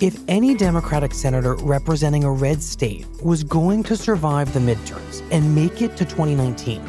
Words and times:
if 0.00 0.16
any 0.28 0.54
Democratic 0.54 1.12
senator 1.12 1.54
representing 1.56 2.22
a 2.22 2.30
red 2.30 2.62
state 2.62 3.04
was 3.20 3.42
going 3.42 3.82
to 3.82 3.96
survive 3.96 4.52
the 4.52 4.60
midterms 4.60 5.26
and 5.32 5.54
make 5.54 5.82
it 5.82 5.96
to 5.96 6.04
2019, 6.04 6.80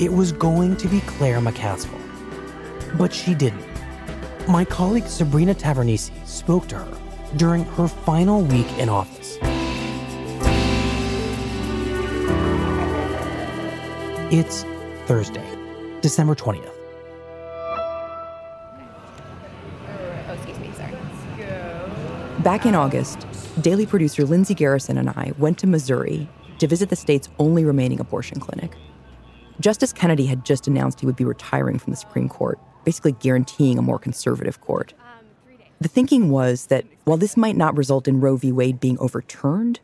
it 0.00 0.12
was 0.12 0.32
going 0.32 0.76
to 0.76 0.88
be 0.88 1.00
Claire 1.02 1.40
McCaskill. 1.40 2.00
But 2.98 3.12
she 3.12 3.34
didn't. 3.34 3.64
My 4.48 4.64
colleague 4.64 5.06
Sabrina 5.06 5.54
Tavernise 5.54 6.10
spoke 6.26 6.66
to 6.68 6.78
her 6.78 6.98
during 7.36 7.64
her 7.64 7.86
final 7.86 8.42
week 8.42 8.70
in 8.78 8.88
office. 8.88 9.38
It's 14.32 14.64
Thursday, 15.06 15.46
December 16.00 16.34
20th. 16.34 16.77
Back 22.42 22.66
in 22.66 22.76
August, 22.76 23.26
Daily 23.62 23.84
producer 23.84 24.24
Lindsay 24.24 24.54
Garrison 24.54 24.96
and 24.96 25.10
I 25.10 25.32
went 25.38 25.58
to 25.58 25.66
Missouri 25.66 26.28
to 26.60 26.68
visit 26.68 26.88
the 26.88 26.94
state's 26.94 27.28
only 27.40 27.64
remaining 27.64 27.98
abortion 27.98 28.38
clinic. 28.38 28.76
Justice 29.58 29.92
Kennedy 29.92 30.26
had 30.26 30.44
just 30.44 30.68
announced 30.68 31.00
he 31.00 31.06
would 31.06 31.16
be 31.16 31.24
retiring 31.24 31.80
from 31.80 31.90
the 31.90 31.96
Supreme 31.96 32.28
Court, 32.28 32.60
basically 32.84 33.10
guaranteeing 33.10 33.76
a 33.76 33.82
more 33.82 33.98
conservative 33.98 34.60
court. 34.60 34.94
The 35.80 35.88
thinking 35.88 36.30
was 36.30 36.66
that 36.66 36.84
while 37.02 37.16
this 37.16 37.36
might 37.36 37.56
not 37.56 37.76
result 37.76 38.06
in 38.06 38.20
Roe 38.20 38.36
v. 38.36 38.52
Wade 38.52 38.78
being 38.78 39.00
overturned, 39.00 39.80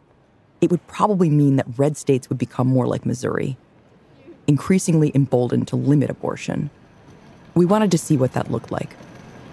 it 0.60 0.70
would 0.70 0.86
probably 0.86 1.30
mean 1.30 1.56
that 1.56 1.66
red 1.76 1.96
states 1.96 2.28
would 2.28 2.38
become 2.38 2.68
more 2.68 2.86
like 2.86 3.04
Missouri, 3.04 3.56
increasingly 4.46 5.10
emboldened 5.12 5.66
to 5.68 5.76
limit 5.76 6.08
abortion. 6.08 6.70
We 7.56 7.64
wanted 7.64 7.90
to 7.90 7.98
see 7.98 8.16
what 8.16 8.32
that 8.34 8.48
looked 8.48 8.70
like. 8.70 8.94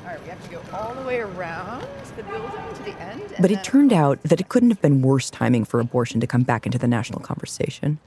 All 0.03 0.11
right, 0.11 0.21
we 0.21 0.29
have 0.29 0.43
to 0.43 0.49
go 0.51 0.61
all 0.71 0.93
the 0.93 1.01
way 1.01 1.19
around 1.19 1.87
the 2.15 2.23
building 2.23 2.73
to 2.75 2.83
the 2.83 2.99
end. 3.01 3.21
and 3.21 3.30
But 3.41 3.49
it 3.49 3.63
turned 3.63 3.91
out 3.91 4.21
that 4.23 4.39
it 4.39 4.49
couldn't 4.49 4.69
have 4.69 4.81
been 4.81 5.01
worse 5.01 5.31
timing 5.31 5.65
for 5.65 5.79
abortion 5.79 6.19
to 6.19 6.27
come 6.27 6.43
back 6.43 6.67
into 6.67 6.77
the 6.77 6.87
national 6.87 7.21
conversation. 7.21 7.97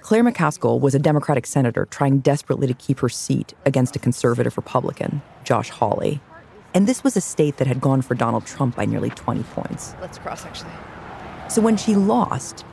Claire 0.00 0.22
McCaskill 0.22 0.80
was 0.80 0.94
a 0.94 0.98
Democratic 1.00 1.44
senator 1.44 1.86
trying 1.86 2.20
desperately 2.20 2.68
to 2.68 2.74
keep 2.74 3.00
her 3.00 3.08
seat 3.08 3.54
against 3.64 3.96
a 3.96 3.98
conservative 3.98 4.56
Republican, 4.56 5.22
Josh 5.44 5.70
Hawley. 5.70 6.20
And 6.72 6.86
this 6.86 7.02
was 7.02 7.16
a 7.16 7.20
state 7.20 7.56
that 7.56 7.66
had 7.66 7.80
gone 7.80 8.00
for 8.00 8.14
Donald 8.14 8.46
Trump 8.46 8.76
by 8.76 8.84
nearly 8.84 9.10
20 9.10 9.42
points. 9.42 9.94
Let's 10.00 10.18
cross 10.18 10.46
actually. 10.46 10.70
So 11.48 11.60
when 11.60 11.76
she 11.76 11.94
lost, 11.94 12.64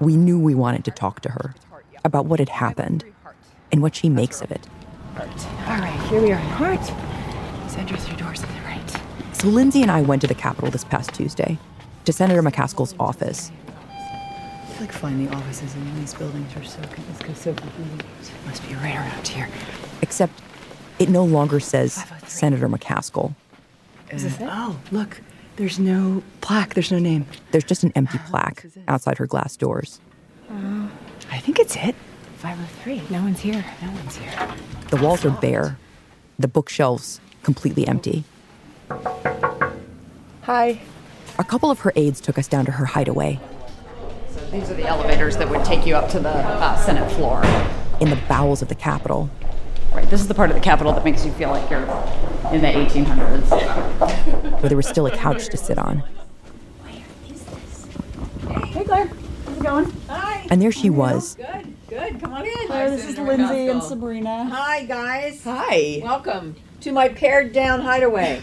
we 0.00 0.16
knew 0.16 0.38
we 0.38 0.54
wanted 0.54 0.84
to 0.84 0.90
talk 0.90 1.20
to 1.20 1.30
her 1.30 1.54
about 2.04 2.26
what 2.26 2.38
had 2.38 2.50
happened 2.50 3.04
and 3.72 3.82
what 3.82 3.94
she 3.94 4.08
makes 4.08 4.40
of 4.42 4.50
it. 4.50 4.66
All 5.18 5.26
right, 5.78 6.08
here 6.10 6.22
we 6.22 6.32
are. 6.32 6.76
Just 6.76 7.78
enter 7.78 7.96
through 7.96 8.16
doors 8.16 8.40
to 8.40 8.46
the 8.46 8.52
right. 8.52 8.59
So 9.40 9.48
Lindsay 9.48 9.80
and 9.80 9.90
I 9.90 10.02
went 10.02 10.20
to 10.20 10.28
the 10.28 10.34
Capitol 10.34 10.70
this 10.70 10.84
past 10.84 11.14
Tuesday, 11.14 11.56
to 12.04 12.12
Senator 12.12 12.42
McCaskill's 12.42 12.94
office. 13.00 13.50
I 13.88 14.66
feel 14.66 14.80
like 14.82 14.92
finding 14.92 15.34
offices 15.34 15.74
in 15.74 15.98
these 15.98 16.12
buildings 16.12 16.54
are 16.56 16.64
so 16.64 16.82
con- 16.82 17.04
it's 17.26 17.40
so 17.40 17.54
convenient. 17.54 18.02
Must 18.44 18.68
be 18.68 18.74
right 18.74 18.96
around 18.96 19.26
here. 19.26 19.48
Except 20.02 20.34
it 20.98 21.08
no 21.08 21.24
longer 21.24 21.58
says 21.58 22.04
oh 22.06 22.16
Senator 22.26 22.68
McCaskill. 22.68 23.34
Is 24.10 24.24
this 24.24 24.36
mm. 24.36 24.42
it? 24.42 24.50
Oh, 24.52 24.78
look. 24.90 25.22
There's 25.56 25.78
no 25.78 26.22
plaque. 26.42 26.74
There's 26.74 26.92
no 26.92 26.98
name. 26.98 27.24
There's 27.50 27.64
just 27.64 27.82
an 27.82 27.92
empty 27.96 28.18
oh, 28.22 28.28
plaque 28.28 28.66
outside 28.88 29.16
her 29.16 29.26
glass 29.26 29.56
doors. 29.56 30.00
Oh. 30.50 30.90
I 31.30 31.38
think 31.38 31.58
it's 31.58 31.76
it. 31.76 31.94
503. 32.36 33.04
No 33.08 33.22
one's 33.22 33.40
here. 33.40 33.64
No 33.80 33.90
one's 33.90 34.16
here. 34.16 34.54
The 34.90 34.98
walls 34.98 35.24
are 35.24 35.30
bare, 35.30 35.78
the 36.38 36.48
bookshelves 36.48 37.22
completely 37.42 37.88
empty. 37.88 38.24
Hi. 40.50 40.80
A 41.38 41.44
couple 41.44 41.70
of 41.70 41.78
her 41.82 41.92
aides 41.94 42.20
took 42.20 42.36
us 42.36 42.48
down 42.48 42.64
to 42.64 42.72
her 42.72 42.84
hideaway 42.84 43.38
So 44.30 44.40
These 44.46 44.68
are 44.68 44.74
the 44.74 44.84
elevators 44.84 45.36
that 45.36 45.48
would 45.48 45.64
take 45.64 45.86
you 45.86 45.94
up 45.94 46.10
to 46.10 46.18
the 46.18 46.28
uh, 46.28 46.76
Senate 46.76 47.08
floor. 47.12 47.40
in 48.00 48.10
the 48.10 48.18
bowels 48.28 48.60
of 48.60 48.66
the 48.66 48.74
Capitol. 48.74 49.30
Right, 49.94 50.10
this 50.10 50.20
is 50.20 50.26
the 50.26 50.34
part 50.34 50.50
of 50.50 50.56
the 50.56 50.60
Capitol 50.60 50.92
that 50.92 51.04
makes 51.04 51.24
you 51.24 51.30
feel 51.34 51.50
like 51.50 51.70
you're 51.70 51.82
in 52.52 52.62
the 52.62 52.66
1800s. 52.66 54.60
where 54.60 54.68
there 54.68 54.76
was 54.76 54.88
still 54.88 55.06
a 55.06 55.16
couch 55.16 55.46
to 55.50 55.56
sit 55.56 55.78
on. 55.78 56.02
Hey, 58.48 58.82
Claire, 58.84 59.06
how's 59.06 59.56
it 59.56 59.62
going? 59.62 59.92
Hi. 60.08 60.48
And 60.50 60.60
there 60.60 60.72
she 60.72 60.90
was, 60.90 61.36
Good, 61.36 61.74
good. 61.88 62.20
Come 62.20 62.32
on 62.32 62.44
in. 62.44 62.66
Claire, 62.66 62.90
this 62.90 63.06
is 63.06 63.16
Lindsay 63.18 63.68
and 63.68 63.80
Sabrina. 63.80 64.46
Hi, 64.46 64.84
guys. 64.84 65.44
Hi. 65.44 66.00
Welcome 66.02 66.56
to 66.80 66.90
my 66.90 67.08
pared 67.08 67.52
down 67.52 67.82
hideaway. 67.82 68.42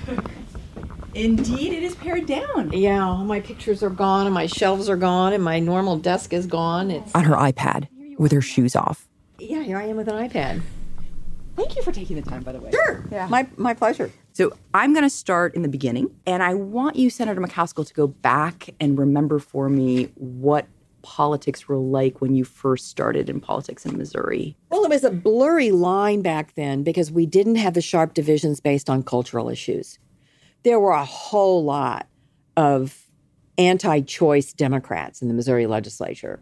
Indeed, 1.16 1.74
it 1.74 1.84
is 1.84 1.96
pared 1.96 2.26
down. 2.26 2.72
yeah, 2.74 3.04
all 3.08 3.24
my 3.24 3.40
pictures 3.40 3.82
are 3.82 3.90
gone, 3.90 4.26
and 4.28 4.34
my 4.34 4.46
shelves 4.46 4.88
are 4.90 4.98
gone, 4.98 5.34
and 5.34 5.44
my 5.44 5.60
normal 5.60 5.98
desk 5.98 6.34
is 6.34 6.46
gone. 6.46 6.92
It's 6.92 7.14
on 7.16 7.24
her 7.24 7.36
iPad 7.36 7.88
with 8.20 8.32
her 8.32 8.42
shoes 8.42 8.76
off. 8.76 9.08
yeah, 9.40 9.62
here 9.64 9.78
I 9.78 9.84
am 9.86 9.96
with 9.98 10.08
an 10.08 10.30
iPad. 10.30 10.62
Thank 11.56 11.76
you 11.76 11.82
for 11.82 11.92
taking 11.92 12.16
the 12.18 12.22
time, 12.22 12.44
by 12.44 12.52
the 12.52 12.60
way. 12.60 12.70
Sure. 12.72 13.04
Yeah. 13.12 13.28
My 13.28 13.48
my 13.58 13.74
pleasure. 13.74 14.12
So 14.34 14.56
I'm 14.76 14.94
going 14.94 15.04
to 15.04 15.10
start 15.10 15.56
in 15.56 15.64
the 15.64 15.68
beginning, 15.70 16.12
and 16.28 16.44
I 16.44 16.54
want 16.54 16.96
you, 16.98 17.10
Senator 17.10 17.42
McCaskill, 17.42 17.88
to 17.88 17.94
go 17.96 18.06
back 18.06 18.70
and 18.80 19.00
remember 19.00 19.40
for 19.40 19.68
me 19.68 20.12
what 20.14 20.68
politics 21.02 21.68
were 21.68 21.78
like 21.78 22.22
when 22.22 22.36
you 22.36 22.44
first 22.44 22.90
started 22.90 23.30
in 23.30 23.40
politics 23.40 23.86
in 23.86 23.98
Missouri. 23.98 24.56
Well, 24.70 24.84
it 24.84 24.90
was 24.90 25.04
a 25.04 25.10
blurry 25.10 25.72
line 25.72 26.22
back 26.22 26.54
then 26.54 26.84
because 26.84 27.12
we 27.12 27.26
didn't 27.26 27.56
have 27.56 27.74
the 27.74 27.82
sharp 27.82 28.14
divisions 28.14 28.60
based 28.60 28.90
on 28.90 29.02
cultural 29.02 29.50
issues. 29.50 29.98
There 30.64 30.80
were 30.80 30.92
a 30.92 31.06
whole 31.06 31.64
lot 31.64 32.08
of 32.56 33.06
anti 33.58 34.02
choice 34.02 34.54
Democrats 34.54 35.22
in 35.22 35.28
the 35.28 35.34
Missouri 35.34 35.68
legislature. 35.68 36.42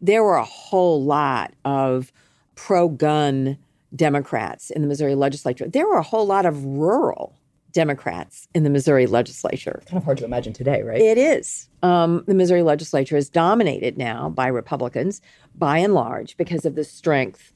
There 0.00 0.22
were 0.22 0.36
a 0.36 0.44
whole 0.44 1.02
lot 1.02 1.54
of 1.64 2.12
pro 2.54 2.88
gun 2.88 3.58
Democrats 3.94 4.70
in 4.70 4.82
the 4.82 4.88
Missouri 4.88 5.14
legislature. 5.14 5.68
There 5.68 5.86
were 5.86 5.96
a 5.96 6.02
whole 6.02 6.26
lot 6.26 6.44
of 6.44 6.62
rural 6.64 7.34
Democrats 7.72 8.48
in 8.54 8.62
the 8.62 8.70
Missouri 8.70 9.06
legislature. 9.06 9.82
Kind 9.86 9.98
of 9.98 10.04
hard 10.04 10.18
to 10.18 10.24
imagine 10.24 10.52
today, 10.52 10.82
right? 10.82 11.00
It 11.00 11.18
is. 11.18 11.68
Um, 11.82 12.24
the 12.26 12.34
Missouri 12.34 12.62
legislature 12.62 13.16
is 13.16 13.28
dominated 13.28 13.98
now 13.98 14.30
by 14.30 14.48
Republicans 14.48 15.20
by 15.54 15.78
and 15.78 15.92
large 15.94 16.36
because 16.38 16.64
of 16.64 16.74
the 16.74 16.84
strength 16.84 17.52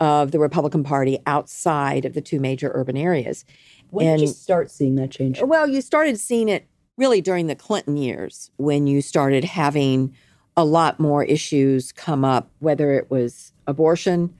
of 0.00 0.30
the 0.30 0.38
Republican 0.38 0.84
Party 0.84 1.18
outside 1.26 2.04
of 2.04 2.14
the 2.14 2.20
two 2.20 2.38
major 2.40 2.70
urban 2.74 2.96
areas. 2.96 3.44
When 3.94 4.06
and- 4.08 4.18
did 4.18 4.28
you 4.28 4.34
start 4.34 4.70
seeing 4.70 4.96
that 4.96 5.10
change? 5.10 5.40
Well, 5.40 5.68
you 5.68 5.80
started 5.80 6.18
seeing 6.18 6.48
it 6.48 6.66
really 6.96 7.20
during 7.20 7.46
the 7.46 7.54
Clinton 7.54 7.96
years 7.96 8.50
when 8.56 8.86
you 8.86 9.00
started 9.00 9.44
having 9.44 10.14
a 10.56 10.64
lot 10.64 11.00
more 11.00 11.24
issues 11.24 11.92
come 11.92 12.24
up, 12.24 12.50
whether 12.58 12.92
it 12.92 13.10
was 13.10 13.52
abortion 13.66 14.34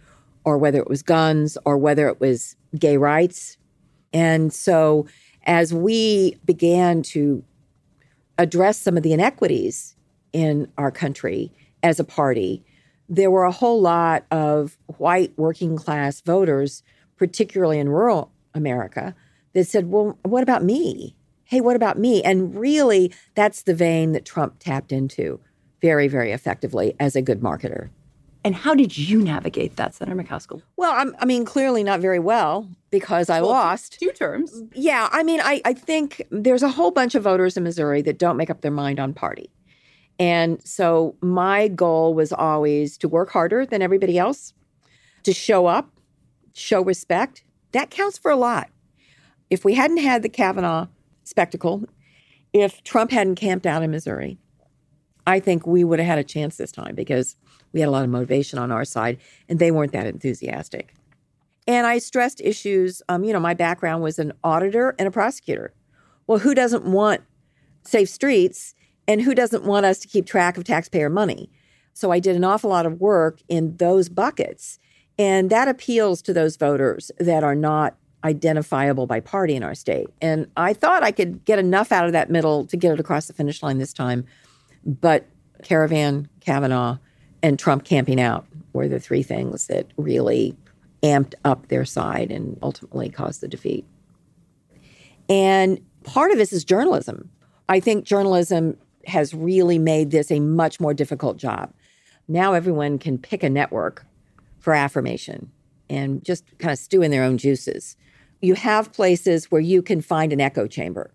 or 0.45 0.59
whether 0.59 0.79
it 0.79 0.89
was 0.89 1.03
guns 1.03 1.57
or 1.65 1.79
whether 1.79 2.09
it 2.09 2.21
was 2.21 2.57
gay 2.79 2.97
rights. 2.97 3.57
And 4.13 4.53
so 4.53 5.07
as 5.45 5.75
we 5.75 6.37
began 6.45 7.03
to 7.03 7.43
address 8.39 8.79
some 8.79 8.97
of 8.97 9.03
the 9.03 9.13
inequities 9.13 9.97
in 10.33 10.71
our 10.79 10.91
country 10.91 11.53
as 11.83 11.99
a 11.99 12.05
party, 12.05 12.65
there 13.09 13.31
were 13.31 13.45
a 13.45 13.53
whole 13.53 13.81
lot 13.81 14.25
of 14.31 14.77
white 14.99 15.33
working 15.37 15.77
class 15.77 16.21
voters, 16.21 16.83
particularly 17.17 17.79
in 17.79 17.89
rural 17.89 18.31
America, 18.55 19.15
that 19.55 19.67
said, 19.67 19.91
Well, 19.91 20.19
what 20.23 20.43
about 20.43 20.63
me? 20.63 21.17
Hey, 21.45 21.61
what 21.61 21.77
about 21.77 21.99
me? 21.99 22.23
And 22.23 22.59
really, 22.59 23.13
that's 23.35 23.63
the 23.63 23.75
vein 23.75 24.13
that 24.13 24.25
Trump 24.25 24.57
tapped 24.59 24.93
into 24.93 25.41
very, 25.81 26.09
very 26.09 26.33
effectively 26.33 26.95
as 26.99 27.15
a 27.15 27.23
good 27.23 27.41
marketer. 27.41 27.91
And 28.45 28.55
how 28.55 28.75
did 28.75 28.99
you 28.99 29.23
navigate 29.23 29.77
that, 29.77 29.95
Senator 29.95 30.23
McCaskill? 30.23 30.61
Well, 30.77 30.93
I'm, 30.93 31.17
i 31.19 31.25
mean, 31.25 31.47
clearly 31.47 31.83
not 31.83 32.01
very 32.01 32.19
well 32.19 32.69
because 32.91 33.31
I 33.31 33.41
well, 33.41 33.51
lost. 33.51 33.99
Two 33.99 34.11
terms. 34.11 34.63
Yeah. 34.75 35.09
I 35.13 35.23
mean, 35.23 35.41
I, 35.41 35.63
I 35.65 35.73
think 35.73 36.23
there's 36.31 36.63
a 36.63 36.69
whole 36.69 36.91
bunch 36.91 37.15
of 37.15 37.23
voters 37.23 37.57
in 37.57 37.65
Missouri 37.65 38.03
that 38.03 38.19
don't 38.19 38.37
make 38.37 38.51
up 38.51 38.61
their 38.61 38.71
mind 38.71 39.01
on 39.01 39.15
party. 39.15 39.51
And 40.19 40.63
so 40.67 41.17
my 41.23 41.69
goal 41.69 42.15
was 42.15 42.33
always 42.33 42.99
to 42.99 43.09
work 43.09 43.31
harder 43.31 43.67
than 43.67 43.83
everybody 43.83 44.19
else, 44.19 44.53
to 45.25 45.33
show 45.33 45.67
up, 45.67 45.91
show 46.53 46.83
respect. 46.83 47.45
That 47.73 47.91
counts 47.91 48.19
for 48.19 48.31
a 48.31 48.37
lot. 48.37 48.69
If 49.51 49.65
we 49.65 49.75
hadn't 49.75 49.99
had 49.99 50.23
the 50.23 50.29
Kavanaugh 50.29 50.89
spectacle, 51.25 51.85
if 52.53 52.83
Trump 52.85 53.11
hadn't 53.11 53.37
camped 53.37 53.67
out 53.67 53.83
in 53.83 53.91
Missouri, 53.91 54.39
I 55.27 55.41
think 55.41 55.67
we 55.67 55.85
would 55.85 55.99
have 55.99 56.07
had 56.07 56.19
a 56.19 56.25
chance 56.25 56.57
this 56.57 56.73
time 56.73 56.95
because 56.95 57.37
we 57.73 57.81
had 57.81 57.89
a 57.89 57.93
lot 57.93 58.05
of 58.05 58.11
motivation 58.11 58.59
on 58.59 58.71
our 58.71 58.85
side, 58.85 59.19
and 59.49 59.59
they 59.59 59.71
weren't 59.71 59.93
that 59.93 60.07
enthusiastic. 60.07 60.95
And 61.67 61.87
I 61.87 61.99
stressed 61.99 62.41
issues. 62.43 63.03
Um, 63.09 63.25
you 63.25 63.33
know, 63.33 63.41
my 63.41 63.55
background 63.55 64.03
was 64.03 64.19
an 64.19 64.33
auditor 64.45 64.95
and 64.99 65.09
a 65.09 65.11
prosecutor. 65.11 65.73
Well, 66.27 66.39
who 66.39 66.55
doesn't 66.55 66.85
want 66.85 67.23
safe 67.85 68.09
streets, 68.09 68.75
and 69.09 69.23
who 69.23 69.35
doesn't 69.35 69.65
want 69.65 69.87
us 69.87 69.99
to 70.01 70.09
keep 70.09 70.27
track 70.27 70.57
of 70.57 70.65
taxpayer 70.65 71.11
money? 71.11 71.51
So 71.93 72.11
I 72.11 72.19
did 72.19 72.37
an 72.37 72.45
awful 72.45 72.71
lot 72.71 72.87
of 72.87 73.01
work 73.01 73.41
in 73.49 73.77
those 73.77 74.09
buckets, 74.09 74.79
and 75.19 75.49
that 75.51 75.69
appeals 75.69 76.23
to 76.23 76.33
those 76.33 76.57
voters 76.57 77.11
that 77.19 77.45
are 77.45 77.55
not 77.55 77.97
identifiable 78.25 79.07
by 79.07 79.21
party 79.21 79.55
in 79.55 79.63
our 79.63 79.75
state. 79.75 80.09
And 80.21 80.51
I 80.57 80.73
thought 80.73 81.03
I 81.03 81.13
could 81.13 81.45
get 81.45 81.59
enough 81.59 81.93
out 81.93 82.07
of 82.07 82.13
that 82.13 82.31
middle 82.31 82.65
to 82.67 82.77
get 82.77 82.93
it 82.93 83.01
across 83.01 83.27
the 83.27 83.33
finish 83.33 83.63
line 83.63 83.79
this 83.79 83.93
time. 83.93 84.25
But 84.85 85.27
Caravan, 85.63 86.29
Kavanaugh, 86.41 86.99
and 87.43 87.59
Trump 87.59 87.85
camping 87.85 88.21
out 88.21 88.47
were 88.73 88.89
the 88.89 88.99
three 88.99 89.23
things 89.23 89.67
that 89.67 89.87
really 89.97 90.57
amped 91.03 91.35
up 91.45 91.69
their 91.69 91.85
side 91.85 92.33
and 92.33 92.59
ultimately 92.63 93.11
caused 93.11 93.43
the 93.43 93.49
defeat. 93.49 93.85
And 95.29 95.81
part 96.05 96.31
of 96.31 96.39
this 96.39 96.53
is 96.53 96.65
journalism. 96.65 97.31
I 97.69 97.81
think 97.81 98.05
journalism 98.05 98.79
has 99.07 99.35
really 99.35 99.79
made 99.79 100.11
this 100.11 100.31
a 100.31 100.41
much 100.41 100.81
more 100.81 100.95
difficult 100.95 101.37
job. 101.37 101.73
Now 102.27 102.55
everyone 102.55 102.99
can 102.99 103.19
pick 103.19 103.43
a 103.43 103.51
network 103.51 104.07
for 104.59 104.73
affirmation 104.73 105.51
and 105.91 106.25
just 106.25 106.45
kind 106.59 106.73
of 106.73 106.79
stew 106.79 107.03
in 107.03 107.11
their 107.11 107.23
own 107.23 107.37
juices. 107.37 107.97
You 108.41 108.55
have 108.55 108.93
places 108.93 109.51
where 109.51 109.61
you 109.61 109.83
can 109.83 110.01
find 110.01 110.33
an 110.33 110.41
echo 110.41 110.67
chamber, 110.67 111.13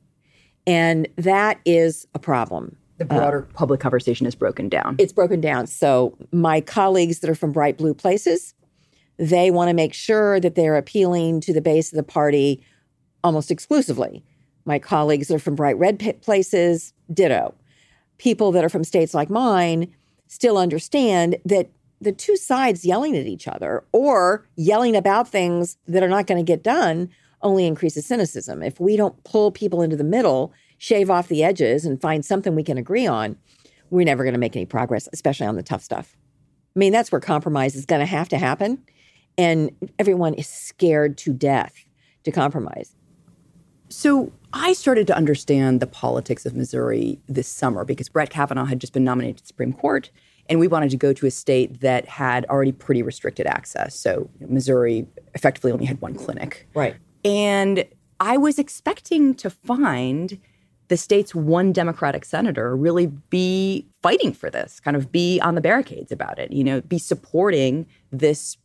and 0.65 1.07
that 1.17 1.59
is 1.65 2.07
a 2.13 2.19
problem 2.19 2.77
the 2.99 3.05
broader 3.05 3.47
uh, 3.49 3.53
public 3.53 3.79
conversation 3.79 4.27
is 4.27 4.35
broken 4.35 4.69
down. 4.69 4.97
It's 4.99 5.13
broken 5.13 5.41
down. 5.41 5.67
So 5.67 6.17
my 6.31 6.61
colleagues 6.61 7.19
that 7.19 7.29
are 7.29 7.35
from 7.35 7.51
bright 7.51 7.77
blue 7.77 7.93
places, 7.93 8.53
they 9.17 9.49
want 9.49 9.69
to 9.69 9.73
make 9.73 9.93
sure 9.93 10.39
that 10.41 10.55
they're 10.55 10.77
appealing 10.77 11.41
to 11.41 11.53
the 11.53 11.61
base 11.61 11.91
of 11.91 11.97
the 11.97 12.03
party 12.03 12.61
almost 13.23 13.49
exclusively. 13.49 14.23
My 14.65 14.79
colleagues 14.79 15.29
that 15.29 15.35
are 15.35 15.39
from 15.39 15.55
bright 15.55 15.77
red 15.77 16.21
places, 16.21 16.93
ditto. 17.11 17.55
People 18.17 18.51
that 18.51 18.65
are 18.65 18.69
from 18.69 18.83
states 18.83 19.13
like 19.13 19.29
mine 19.29 19.91
still 20.27 20.57
understand 20.57 21.37
that 21.45 21.69
the 22.01 22.11
two 22.11 22.37
sides 22.37 22.85
yelling 22.85 23.15
at 23.15 23.25
each 23.25 23.47
other 23.47 23.83
or 23.91 24.47
yelling 24.55 24.95
about 24.95 25.27
things 25.27 25.77
that 25.87 26.03
are 26.03 26.09
not 26.09 26.27
going 26.27 26.43
to 26.43 26.49
get 26.49 26.63
done 26.63 27.09
only 27.41 27.65
increases 27.65 28.05
cynicism. 28.05 28.61
If 28.63 28.79
we 28.79 28.95
don't 28.95 29.23
pull 29.23 29.51
people 29.51 29.81
into 29.81 29.95
the 29.95 30.03
middle 30.03 30.53
shave 30.77 31.09
off 31.09 31.27
the 31.27 31.43
edges 31.43 31.85
and 31.85 32.01
find 32.01 32.23
something 32.23 32.55
we 32.55 32.63
can 32.63 32.77
agree 32.77 33.05
on, 33.05 33.37
we're 33.89 34.05
never 34.05 34.23
going 34.23 34.33
to 34.33 34.39
make 34.39 34.55
any 34.55 34.65
progress, 34.65 35.09
especially 35.13 35.45
on 35.45 35.55
the 35.55 35.63
tough 35.63 35.83
stuff. 35.83 36.15
I 36.75 36.79
mean, 36.79 36.93
that's 36.93 37.11
where 37.11 37.19
compromise 37.19 37.75
is 37.75 37.85
going 37.85 37.99
to 37.99 38.05
have 38.05 38.29
to 38.29 38.37
happen. 38.37 38.83
And 39.37 39.71
everyone 39.97 40.33
is 40.35 40.47
scared 40.47 41.17
to 41.19 41.33
death 41.33 41.73
to 42.23 42.31
compromise. 42.31 42.95
So 43.89 44.31
I 44.53 44.73
started 44.73 45.07
to 45.07 45.15
understand 45.15 45.79
the 45.79 45.87
politics 45.87 46.45
of 46.45 46.55
Missouri 46.55 47.19
this 47.27 47.47
summer 47.47 47.83
because 47.83 48.09
Brett 48.09 48.29
Kavanaugh 48.29 48.65
had 48.65 48.79
just 48.79 48.93
been 48.93 49.03
nominated 49.03 49.37
to 49.37 49.43
the 49.43 49.47
Supreme 49.47 49.73
Court. 49.73 50.11
And 50.49 50.59
we 50.59 50.67
wanted 50.67 50.89
to 50.89 50.97
go 50.97 51.13
to 51.13 51.27
a 51.27 51.31
state 51.31 51.81
that 51.81 52.07
had 52.07 52.45
already 52.45 52.71
pretty 52.71 53.03
restricted 53.03 53.45
access. 53.45 53.95
So 53.95 54.29
Missouri 54.41 55.07
effectively 55.35 55.71
only 55.71 55.85
had 55.85 56.01
one 56.01 56.15
clinic. 56.15 56.67
Right. 56.73 56.95
And 57.23 57.85
I 58.19 58.35
was 58.37 58.57
expecting 58.57 59.35
to 59.35 59.49
find 59.49 60.39
the 60.87 60.97
state's 60.97 61.35
one 61.35 61.71
Democratic 61.71 62.25
senator 62.25 62.75
really 62.75 63.07
be 63.29 63.85
fighting 64.01 64.33
for 64.33 64.49
this, 64.49 64.79
kind 64.79 64.97
of 64.97 65.11
be 65.11 65.39
on 65.39 65.53
the 65.53 65.61
barricades 65.61 66.11
about 66.11 66.39
it, 66.39 66.51
you 66.51 66.63
know, 66.63 66.81
be 66.81 66.97
supporting 66.97 67.85
this 68.11 68.57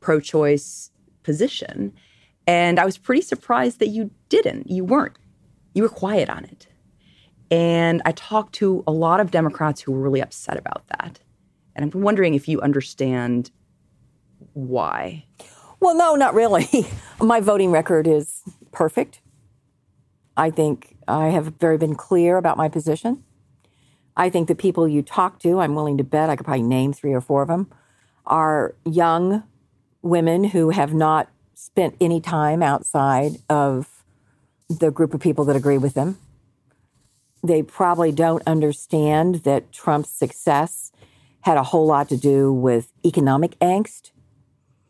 pro 0.00 0.20
choice 0.20 0.90
position. 1.24 1.92
And 2.46 2.78
I 2.78 2.84
was 2.84 2.98
pretty 2.98 3.22
surprised 3.22 3.80
that 3.80 3.88
you 3.88 4.10
didn't. 4.28 4.70
You 4.70 4.84
weren't. 4.84 5.16
You 5.74 5.82
were 5.82 5.88
quiet 5.88 6.30
on 6.30 6.44
it. 6.44 6.68
And 7.50 8.00
I 8.04 8.12
talked 8.12 8.54
to 8.54 8.82
a 8.86 8.92
lot 8.92 9.20
of 9.20 9.30
Democrats 9.30 9.80
who 9.80 9.92
were 9.92 10.00
really 10.00 10.22
upset 10.22 10.56
about 10.56 10.86
that. 10.88 11.20
And 11.74 11.84
I'm 11.92 12.00
wondering 12.00 12.34
if 12.34 12.48
you 12.48 12.60
understand 12.60 13.50
why. 14.52 15.24
Well, 15.80 15.96
no, 15.96 16.14
not 16.14 16.34
really. 16.34 16.68
My 17.20 17.40
voting 17.40 17.70
record 17.70 18.06
is 18.06 18.42
perfect. 18.72 19.20
I 20.36 20.50
think 20.50 20.96
I 21.06 21.28
have 21.28 21.54
very 21.58 21.78
been 21.78 21.94
clear 21.94 22.36
about 22.36 22.56
my 22.56 22.68
position. 22.68 23.22
I 24.16 24.30
think 24.30 24.48
the 24.48 24.54
people 24.54 24.88
you 24.88 25.02
talk 25.02 25.38
to, 25.40 25.60
I'm 25.60 25.74
willing 25.74 25.98
to 25.98 26.04
bet 26.04 26.30
I 26.30 26.36
could 26.36 26.46
probably 26.46 26.62
name 26.62 26.92
three 26.92 27.12
or 27.12 27.20
four 27.20 27.42
of 27.42 27.48
them, 27.48 27.70
are 28.26 28.74
young 28.84 29.42
women 30.00 30.44
who 30.44 30.70
have 30.70 30.92
not 30.92 31.28
spent 31.54 31.96
any 32.00 32.20
time 32.20 32.62
outside 32.62 33.36
of 33.48 34.04
the 34.68 34.90
group 34.90 35.14
of 35.14 35.20
people 35.20 35.44
that 35.44 35.56
agree 35.56 35.78
with 35.78 35.94
them. 35.94 36.18
They 37.42 37.62
probably 37.62 38.10
don't 38.10 38.42
understand 38.46 39.36
that 39.44 39.72
Trump's 39.72 40.10
success 40.10 40.81
had 41.42 41.56
a 41.56 41.62
whole 41.62 41.86
lot 41.86 42.08
to 42.08 42.16
do 42.16 42.52
with 42.52 42.92
economic 43.04 43.58
angst. 43.58 44.10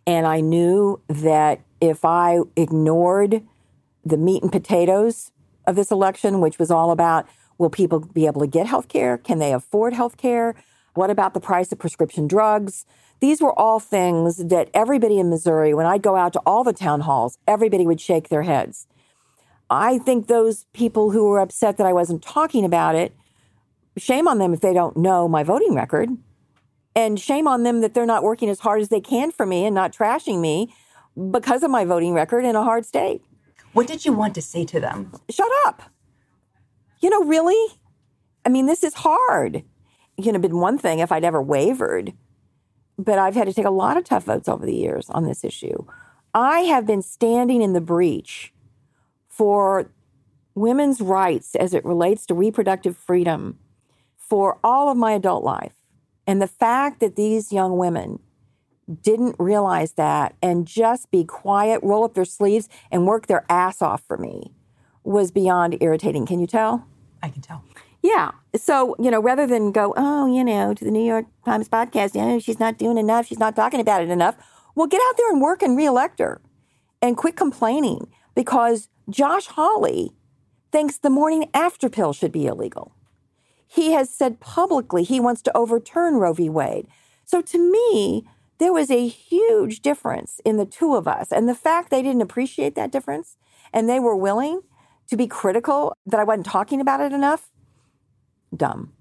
And 0.07 0.27
I 0.27 0.41
knew 0.41 1.01
that 1.09 1.61
if 1.81 2.05
I 2.05 2.41
ignored 2.57 3.43
the 4.05 4.17
meat 4.17 4.43
and 4.43 4.53
potatoes 4.53 5.33
of 5.67 5.77
this 5.77 5.91
election, 5.91 6.41
which 6.41 6.59
was 6.59 6.71
all 6.71 6.91
about 6.91 7.27
will 7.59 7.71
people 7.71 8.01
be 8.01 8.27
able 8.27 8.41
to 8.41 8.47
get 8.47 8.67
health 8.67 8.89
care? 8.89 9.19
Can 9.19 9.39
they 9.39 9.53
afford 9.53 9.93
health 9.93 10.17
care? 10.17 10.55
What 10.95 11.11
about 11.11 11.33
the 11.33 11.41
price 11.41 11.73
of 11.73 11.79
prescription 11.79 12.27
drugs? 12.27 12.85
These 13.21 13.41
were 13.41 13.57
all 13.57 13.79
things 13.79 14.39
that 14.39 14.69
everybody 14.75 15.19
in 15.19 15.31
Missouri, 15.31 15.73
when 15.73 15.87
I'd 15.87 16.03
go 16.03 16.17
out 16.17 16.33
to 16.33 16.41
all 16.45 16.65
the 16.65 16.73
town 16.73 17.03
halls, 17.03 17.39
everybody 17.47 17.87
would 17.87 18.01
shake 18.01 18.29
their 18.29 18.43
heads. 18.43 18.89
I 19.71 19.99
think 19.99 20.27
those 20.27 20.67
people 20.73 21.13
who 21.13 21.29
were 21.29 21.41
upset 21.41 21.77
that 21.77 21.87
I 21.87 21.93
wasn't 21.93 22.23
talking 22.23 22.65
about 22.65 22.95
it, 22.95 23.15
shame 23.97 24.27
on 24.27 24.39
them 24.39 24.53
if 24.53 24.61
they 24.61 24.75
don't 24.75 24.97
know 24.97 25.29
my 25.29 25.45
voting 25.45 25.75
record. 25.75 26.11
And 26.95 27.19
shame 27.19 27.49
on 27.49 27.63
them 27.63 27.81
that 27.81 27.95
they're 27.95 28.07
not 28.07 28.23
working 28.23 28.49
as 28.49 28.61
hard 28.61 28.83
as 28.83 28.89
they 28.89 29.01
can 29.01 29.31
for 29.31 29.47
me 29.47 29.65
and 29.65 29.75
not 29.75 29.93
trashing 29.93 30.41
me 30.41 30.75
because 31.31 31.63
of 31.63 31.71
my 31.71 31.85
voting 31.85 32.13
record 32.13 32.45
in 32.45 32.57
a 32.57 32.63
hard 32.63 32.85
state. 32.85 33.23
What 33.73 33.87
did 33.87 34.05
you 34.05 34.13
want 34.13 34.35
to 34.35 34.43
say 34.43 34.65
to 34.67 34.81
them? 34.81 35.13
Shut 35.31 35.51
up. 35.67 35.83
You 37.01 37.11
know, 37.11 37.25
really? 37.25 37.75
I 38.45 38.49
mean, 38.49 38.67
this 38.67 38.85
is 38.85 38.95
hard. 38.95 39.65
You 40.19 40.33
know, 40.33 40.39
been 40.39 40.59
one 40.59 40.79
thing 40.79 40.99
if 40.99 41.11
I'd 41.11 41.25
ever 41.25 41.41
wavered, 41.41 42.13
but 42.99 43.19
I've 43.19 43.35
had 43.35 43.47
to 43.47 43.55
take 43.55 43.65
a 43.65 43.71
lot 43.71 43.97
of 43.97 44.05
tough 44.05 44.25
votes 44.25 44.49
over 44.49 44.67
the 44.67 44.75
years 44.75 45.09
on 45.11 45.25
this 45.25 45.45
issue. 45.45 45.87
I 46.35 46.61
have 46.61 46.87
been 46.87 47.03
standing 47.03 47.63
in 47.63 47.73
the 47.73 47.81
breach 47.81 48.53
for 49.29 49.91
women's 50.55 51.01
rights 51.01 51.55
as 51.55 51.73
it 51.73 51.85
relates 51.85 52.27
to 52.27 52.35
reproductive 52.35 52.97
freedom 52.97 53.59
for 54.17 54.59
all 54.63 54.91
of 54.91 54.97
my 54.97 55.13
adult 55.13 55.45
life. 55.45 55.82
And 56.27 56.41
the 56.41 56.47
fact 56.47 57.01
that 57.01 57.17
these 57.17 57.53
young 57.53 57.77
women 57.77 58.21
didn't 59.03 59.37
realize 59.39 59.93
that 59.93 60.35
and 60.43 60.67
just 60.67 61.11
be 61.11 61.25
quiet, 61.25 61.81
roll 61.83 62.05
up 62.05 62.15
their 62.15 62.25
sleeves, 62.25 62.69
and 62.91 63.07
work 63.07 63.27
their 63.27 63.45
ass 63.49 63.83
off 63.83 64.03
for 64.07 64.17
me 64.17 64.53
was 65.05 65.31
beyond 65.31 65.77
irritating. 65.81 66.27
Can 66.27 66.39
you 66.39 66.47
tell? 66.47 66.87
I 67.23 67.29
can 67.29 67.43
tell. 67.43 67.65
Yeah. 68.03 68.33
So, 68.57 68.97
you 68.99 69.11
know, 69.11 69.21
rather 69.21 69.47
than 69.47 69.71
go, 69.73 69.95
oh, 69.97 70.33
you 70.33 70.45
know, 70.45 70.75
to 70.75 70.85
the 70.85 70.91
New 70.91 71.05
York 71.05 71.27
Times 71.45 71.69
podcast, 71.69 72.15
you 72.15 72.21
know, 72.21 72.39
she's 72.39 72.59
not 72.59 72.79
doing 72.79 72.99
enough, 72.99 73.27
she's 73.27 73.39
not 73.39 73.55
talking 73.57 73.81
about 73.81 74.03
it 74.03 74.11
enough. 74.11 74.37
Well, 74.75 74.87
get 74.87 75.01
out 75.09 75.17
there 75.17 75.31
and 75.31 75.41
work 75.41 75.63
and 75.63 75.77
reelect 75.77 76.19
her 76.19 76.41
and 77.01 77.17
quit 77.17 77.37
complaining 77.37 78.09
because 78.35 78.89
Josh 79.09 79.47
Hawley 79.47 80.13
thinks 80.73 80.99
the 80.99 81.11
morning 81.11 81.49
after 81.55 81.89
pill 81.89 82.13
should 82.13 82.33
be 82.33 82.47
illegal. 82.47 82.95
He 83.75 83.93
has 83.93 84.11
said 84.11 84.39
publicly 84.39 85.03
he 85.03 85.19
wants 85.19 85.41
to 85.43 85.57
overturn 85.57 86.17
Roe 86.17 86.35
v. 86.35 86.51
Wade. 86.51 86.87
So 87.25 87.41
to 87.41 87.59
me, 87.59 88.27
there 88.59 88.73
was 88.73 88.91
a 88.91 89.09
huge 89.09 89.81
difference 89.81 90.43
in 90.45 90.59
the 90.59 90.67
two 90.67 90.95
of 90.95 91.09
us. 91.09 91.33
And 91.33 91.49
the 91.49 91.55
fact 91.55 91.89
they 91.91 92.03
didn't 92.03 92.21
appreciate 92.21 92.75
that 92.75 92.93
difference 92.93 93.39
and 93.73 93.89
they 93.89 93.99
were 93.99 94.15
willing 94.15 94.61
to 95.09 95.17
be 95.17 95.27
critical 95.27 95.97
that 96.05 96.21
I 96.21 96.25
wasn't 96.25 96.45
talking 96.45 96.83
about 96.83 97.01
it 97.01 97.15
enough, 97.15 97.51
dumb. 98.55 98.93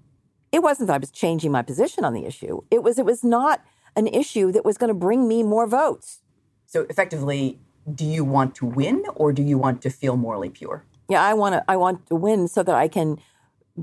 It 0.52 0.62
wasn't 0.62 0.86
that 0.86 0.94
I 0.94 0.98
was 0.98 1.10
changing 1.10 1.52
my 1.52 1.60
position 1.62 2.02
on 2.02 2.14
the 2.14 2.24
issue. 2.24 2.62
It 2.70 2.82
was 2.82 2.98
it 2.98 3.04
was 3.04 3.22
not 3.22 3.62
an 3.94 4.06
issue 4.06 4.52
that 4.52 4.64
was 4.64 4.78
going 4.78 4.88
to 4.88 4.94
bring 4.94 5.28
me 5.28 5.42
more 5.42 5.66
votes. 5.66 6.22
So 6.64 6.86
effectively, 6.88 7.58
do 7.94 8.06
you 8.06 8.24
want 8.24 8.54
to 8.54 8.64
win 8.64 9.04
or 9.16 9.34
do 9.34 9.42
you 9.42 9.58
want 9.58 9.82
to 9.82 9.90
feel 9.90 10.16
morally 10.16 10.48
pure? 10.48 10.84
Yeah, 11.10 11.22
I 11.22 11.34
want 11.34 11.56
to 11.56 11.64
I 11.68 11.76
want 11.76 12.06
to 12.06 12.14
win 12.14 12.48
so 12.48 12.62
that 12.62 12.74
I 12.74 12.88
can 12.88 13.18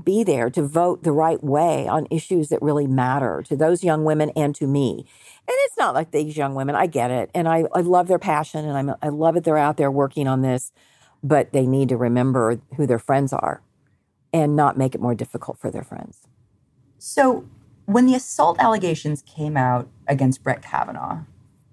be 0.04 0.22
there 0.22 0.50
to 0.50 0.62
vote 0.62 1.02
the 1.02 1.12
right 1.12 1.42
way 1.42 1.88
on 1.88 2.06
issues 2.10 2.48
that 2.48 2.62
really 2.62 2.86
matter 2.86 3.42
to 3.48 3.56
those 3.56 3.82
young 3.82 4.04
women 4.04 4.30
and 4.36 4.54
to 4.54 4.66
me. 4.66 5.04
And 5.48 5.56
it's 5.64 5.76
not 5.76 5.94
like 5.94 6.12
these 6.12 6.36
young 6.36 6.54
women, 6.54 6.74
I 6.74 6.86
get 6.86 7.10
it. 7.10 7.30
And 7.34 7.48
I, 7.48 7.64
I 7.74 7.80
love 7.80 8.06
their 8.06 8.18
passion 8.18 8.64
and 8.64 8.76
I'm, 8.76 8.94
I 9.02 9.08
love 9.08 9.36
it 9.36 9.44
they're 9.44 9.58
out 9.58 9.76
there 9.76 9.90
working 9.90 10.28
on 10.28 10.42
this, 10.42 10.72
but 11.22 11.52
they 11.52 11.66
need 11.66 11.88
to 11.88 11.96
remember 11.96 12.60
who 12.76 12.86
their 12.86 12.98
friends 12.98 13.32
are 13.32 13.62
and 14.32 14.54
not 14.54 14.78
make 14.78 14.94
it 14.94 15.00
more 15.00 15.14
difficult 15.14 15.58
for 15.58 15.70
their 15.70 15.82
friends. 15.82 16.20
So, 16.98 17.46
when 17.86 18.06
the 18.06 18.14
assault 18.14 18.60
allegations 18.60 19.22
came 19.22 19.56
out 19.56 19.88
against 20.06 20.44
Brett 20.44 20.62
Kavanaugh, 20.62 21.22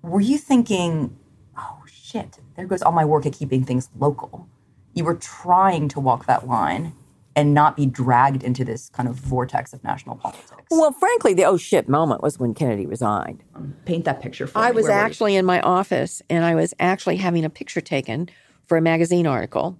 were 0.01 0.21
you 0.21 0.39
thinking, 0.39 1.15
oh 1.55 1.83
shit, 1.85 2.39
there 2.55 2.65
goes 2.65 2.81
all 2.81 2.91
my 2.91 3.05
work 3.05 3.27
at 3.27 3.33
keeping 3.33 3.63
things 3.63 3.89
local? 3.99 4.47
You 4.95 5.03
were 5.03 5.15
trying 5.15 5.89
to 5.89 5.99
walk 5.99 6.25
that 6.25 6.47
line 6.47 6.93
and 7.37 7.53
not 7.53 7.77
be 7.77 7.85
dragged 7.85 8.43
into 8.43 8.65
this 8.65 8.89
kind 8.89 9.07
of 9.07 9.15
vortex 9.15 9.71
of 9.71 9.83
national 9.83 10.15
politics. 10.15 10.63
Well, 10.71 10.91
frankly, 10.91 11.35
the 11.35 11.45
oh 11.45 11.55
shit 11.55 11.87
moment 11.87 12.23
was 12.23 12.39
when 12.39 12.55
Kennedy 12.55 12.87
resigned. 12.87 13.43
Um, 13.55 13.75
paint 13.85 14.05
that 14.05 14.21
picture 14.21 14.47
for 14.47 14.57
I 14.57 14.63
me. 14.63 14.67
I 14.67 14.71
was 14.71 14.83
Where 14.85 14.93
actually 14.93 15.35
in 15.35 15.45
my 15.45 15.61
office 15.61 16.23
and 16.31 16.43
I 16.43 16.55
was 16.55 16.73
actually 16.79 17.17
having 17.17 17.45
a 17.45 17.49
picture 17.49 17.79
taken 17.79 18.27
for 18.65 18.75
a 18.75 18.81
magazine 18.81 19.27
article. 19.27 19.79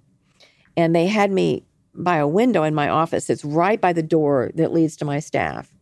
And 0.76 0.94
they 0.94 1.08
had 1.08 1.32
me 1.32 1.64
by 1.94 2.18
a 2.18 2.28
window 2.28 2.62
in 2.62 2.76
my 2.76 2.88
office. 2.88 3.28
It's 3.28 3.44
right 3.44 3.80
by 3.80 3.92
the 3.92 4.04
door 4.04 4.52
that 4.54 4.72
leads 4.72 4.96
to 4.98 5.04
my 5.04 5.18
staff. 5.18 5.74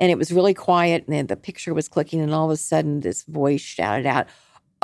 And 0.00 0.10
it 0.10 0.18
was 0.18 0.32
really 0.32 0.54
quiet. 0.54 1.06
And 1.06 1.28
the 1.28 1.36
picture 1.36 1.72
was 1.72 1.88
clicking. 1.88 2.20
And 2.20 2.34
all 2.34 2.46
of 2.46 2.50
a 2.50 2.56
sudden, 2.56 3.00
this 3.00 3.22
voice 3.22 3.60
shouted 3.60 4.06
out, 4.06 4.26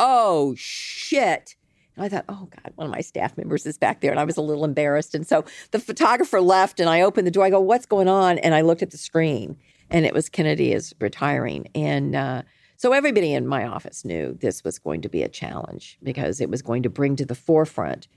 Oh 0.00 0.54
shit. 0.56 1.56
I 2.02 2.08
thought, 2.08 2.24
oh 2.28 2.48
God, 2.50 2.72
one 2.76 2.86
of 2.86 2.92
my 2.92 3.00
staff 3.00 3.36
members 3.36 3.66
is 3.66 3.78
back 3.78 4.00
there. 4.00 4.10
And 4.10 4.20
I 4.20 4.24
was 4.24 4.36
a 4.36 4.42
little 4.42 4.64
embarrassed. 4.64 5.14
And 5.14 5.26
so 5.26 5.44
the 5.70 5.78
photographer 5.78 6.40
left 6.40 6.80
and 6.80 6.88
I 6.88 7.02
opened 7.02 7.26
the 7.26 7.30
door. 7.30 7.44
I 7.44 7.50
go, 7.50 7.60
what's 7.60 7.86
going 7.86 8.08
on? 8.08 8.38
And 8.38 8.54
I 8.54 8.60
looked 8.60 8.82
at 8.82 8.90
the 8.90 8.98
screen 8.98 9.56
and 9.90 10.04
it 10.04 10.14
was 10.14 10.28
Kennedy 10.28 10.72
is 10.72 10.94
retiring. 11.00 11.68
And 11.74 12.14
uh, 12.14 12.42
so 12.76 12.92
everybody 12.92 13.32
in 13.32 13.46
my 13.46 13.66
office 13.66 14.04
knew 14.04 14.36
this 14.40 14.62
was 14.64 14.78
going 14.78 15.02
to 15.02 15.08
be 15.08 15.22
a 15.22 15.28
challenge 15.28 15.98
because 16.02 16.40
it 16.40 16.50
was 16.50 16.62
going 16.62 16.82
to 16.84 16.90
bring 16.90 17.16
to 17.16 17.24
the 17.24 17.34
forefront 17.34 18.08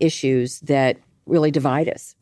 issues 0.00 0.60
that 0.60 0.98
really 1.26 1.50
divide 1.50 1.88
us. 1.88 2.16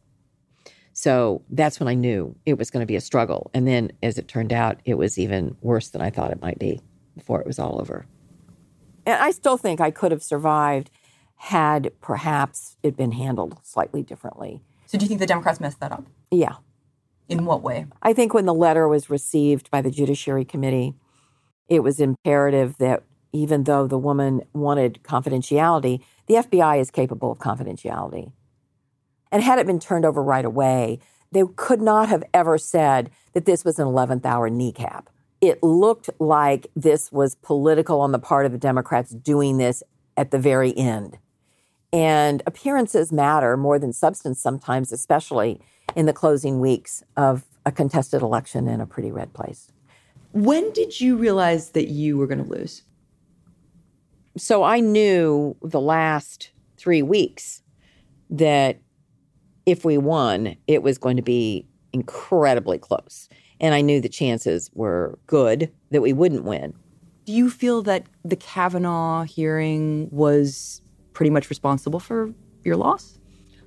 So 0.92 1.42
that's 1.48 1.80
when 1.80 1.88
I 1.88 1.94
knew 1.94 2.36
it 2.44 2.58
was 2.58 2.70
going 2.70 2.82
to 2.82 2.86
be 2.86 2.96
a 2.96 3.00
struggle. 3.00 3.50
And 3.54 3.66
then 3.66 3.92
as 4.02 4.18
it 4.18 4.28
turned 4.28 4.52
out, 4.52 4.80
it 4.84 4.94
was 4.94 5.18
even 5.18 5.56
worse 5.62 5.88
than 5.88 6.02
I 6.02 6.10
thought 6.10 6.32
it 6.32 6.42
might 6.42 6.58
be 6.58 6.80
before 7.16 7.40
it 7.40 7.46
was 7.46 7.58
all 7.58 7.80
over. 7.80 8.04
And 9.06 9.22
I 9.22 9.30
still 9.30 9.56
think 9.56 9.80
I 9.80 9.90
could 9.90 10.12
have 10.12 10.22
survived 10.22 10.90
had 11.36 11.90
perhaps 12.00 12.76
it 12.82 12.96
been 12.96 13.12
handled 13.12 13.58
slightly 13.62 14.02
differently. 14.02 14.62
So, 14.86 14.98
do 14.98 15.04
you 15.04 15.08
think 15.08 15.20
the 15.20 15.26
Democrats 15.26 15.60
messed 15.60 15.80
that 15.80 15.92
up? 15.92 16.04
Yeah. 16.30 16.56
In 17.28 17.44
what 17.44 17.62
way? 17.62 17.86
I 18.02 18.12
think 18.12 18.34
when 18.34 18.44
the 18.44 18.54
letter 18.54 18.88
was 18.88 19.08
received 19.08 19.70
by 19.70 19.80
the 19.80 19.90
Judiciary 19.90 20.44
Committee, 20.44 20.94
it 21.68 21.80
was 21.80 22.00
imperative 22.00 22.76
that 22.78 23.04
even 23.32 23.64
though 23.64 23.86
the 23.86 23.98
woman 23.98 24.42
wanted 24.52 25.00
confidentiality, 25.02 26.00
the 26.26 26.34
FBI 26.34 26.80
is 26.80 26.90
capable 26.90 27.32
of 27.32 27.38
confidentiality. 27.38 28.32
And 29.32 29.42
had 29.42 29.58
it 29.58 29.66
been 29.66 29.78
turned 29.78 30.04
over 30.04 30.22
right 30.22 30.44
away, 30.44 30.98
they 31.32 31.44
could 31.56 31.80
not 31.80 32.08
have 32.08 32.24
ever 32.34 32.58
said 32.58 33.10
that 33.32 33.44
this 33.44 33.64
was 33.64 33.78
an 33.78 33.86
11th 33.86 34.24
hour 34.24 34.50
kneecap. 34.50 35.08
It 35.40 35.62
looked 35.62 36.10
like 36.18 36.66
this 36.76 37.10
was 37.10 37.34
political 37.36 38.00
on 38.00 38.12
the 38.12 38.18
part 38.18 38.46
of 38.46 38.52
the 38.52 38.58
Democrats 38.58 39.10
doing 39.10 39.58
this 39.58 39.82
at 40.16 40.30
the 40.30 40.38
very 40.38 40.76
end. 40.76 41.18
And 41.92 42.42
appearances 42.46 43.10
matter 43.10 43.56
more 43.56 43.78
than 43.78 43.92
substance 43.92 44.40
sometimes, 44.40 44.92
especially 44.92 45.60
in 45.96 46.06
the 46.06 46.12
closing 46.12 46.60
weeks 46.60 47.02
of 47.16 47.44
a 47.66 47.72
contested 47.72 48.22
election 48.22 48.68
in 48.68 48.80
a 48.80 48.86
pretty 48.86 49.10
red 49.10 49.32
place. 49.32 49.72
When 50.32 50.70
did 50.72 51.00
you 51.00 51.16
realize 51.16 51.70
that 51.70 51.88
you 51.88 52.16
were 52.16 52.26
going 52.26 52.44
to 52.44 52.50
lose? 52.50 52.82
So 54.36 54.62
I 54.62 54.80
knew 54.80 55.56
the 55.62 55.80
last 55.80 56.50
three 56.76 57.02
weeks 57.02 57.62
that 58.30 58.78
if 59.66 59.84
we 59.84 59.98
won, 59.98 60.56
it 60.66 60.82
was 60.82 60.98
going 60.98 61.16
to 61.16 61.22
be 61.22 61.66
incredibly 61.92 62.78
close. 62.78 63.28
And 63.60 63.74
I 63.74 63.82
knew 63.82 64.00
the 64.00 64.08
chances 64.08 64.70
were 64.74 65.18
good 65.26 65.70
that 65.90 66.00
we 66.00 66.12
wouldn't 66.12 66.44
win. 66.44 66.74
Do 67.26 67.32
you 67.32 67.50
feel 67.50 67.82
that 67.82 68.06
the 68.24 68.36
Kavanaugh 68.36 69.22
hearing 69.22 70.08
was 70.10 70.80
pretty 71.12 71.30
much 71.30 71.50
responsible 71.50 72.00
for 72.00 72.32
your 72.64 72.76
loss? 72.76 73.18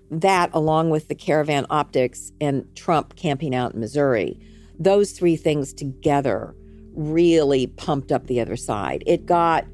That, 0.09 0.49
along 0.53 0.89
with 0.89 1.07
the 1.07 1.15
caravan 1.15 1.65
optics 1.69 2.31
and 2.41 2.65
Trump 2.75 3.15
camping 3.15 3.55
out 3.55 3.73
in 3.73 3.79
Missouri, 3.79 4.39
those 4.79 5.11
three 5.11 5.35
things 5.35 5.73
together 5.73 6.55
really 6.93 7.67
pumped 7.67 8.11
up 8.11 8.27
the 8.27 8.39
other 8.39 8.55
side. 8.55 9.03
It 9.05 9.25
got 9.25 9.65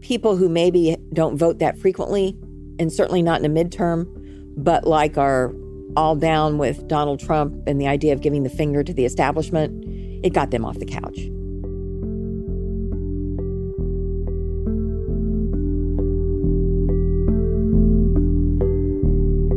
people 0.00 0.36
who 0.36 0.48
maybe 0.48 0.96
don't 1.12 1.36
vote 1.36 1.58
that 1.58 1.78
frequently, 1.78 2.36
and 2.78 2.92
certainly 2.92 3.22
not 3.22 3.42
in 3.42 3.50
a 3.50 3.64
midterm, 3.64 4.06
but 4.56 4.86
like 4.86 5.18
are 5.18 5.52
all 5.96 6.16
down 6.16 6.58
with 6.58 6.86
Donald 6.88 7.20
Trump 7.20 7.54
and 7.66 7.80
the 7.80 7.86
idea 7.86 8.12
of 8.12 8.20
giving 8.20 8.42
the 8.42 8.50
finger 8.50 8.82
to 8.82 8.92
the 8.92 9.04
establishment, 9.04 9.84
it 10.24 10.32
got 10.32 10.50
them 10.50 10.64
off 10.64 10.78
the 10.78 10.86
couch. 10.86 11.18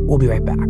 We'll 0.08 0.18
be 0.18 0.26
right 0.26 0.44
back. 0.44 0.68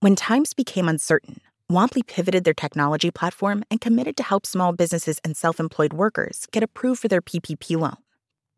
When 0.00 0.14
times 0.14 0.54
became 0.54 0.88
uncertain, 0.88 1.40
Womply 1.70 2.06
pivoted 2.06 2.44
their 2.44 2.54
technology 2.54 3.10
platform 3.10 3.64
and 3.72 3.80
committed 3.80 4.16
to 4.16 4.22
help 4.22 4.46
small 4.46 4.72
businesses 4.72 5.18
and 5.24 5.36
self 5.36 5.58
employed 5.58 5.92
workers 5.92 6.46
get 6.52 6.62
approved 6.62 7.02
for 7.02 7.08
their 7.08 7.20
PPP 7.20 7.76
loan. 7.76 7.96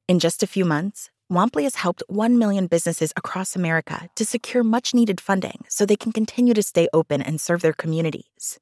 In 0.08 0.18
just 0.18 0.42
a 0.42 0.46
few 0.46 0.66
months, 0.66 1.10
Womply 1.32 1.62
has 1.62 1.76
helped 1.76 2.02
1 2.08 2.38
million 2.38 2.66
businesses 2.66 3.12
across 3.16 3.56
America 3.56 4.08
to 4.14 4.26
secure 4.26 4.62
much 4.62 4.92
needed 4.92 5.22
funding 5.22 5.64
so 5.68 5.86
they 5.86 5.96
can 5.96 6.12
continue 6.12 6.52
to 6.52 6.62
stay 6.62 6.86
open 6.92 7.22
and 7.22 7.40
serve 7.40 7.62
their 7.62 7.72
communities. 7.72 8.58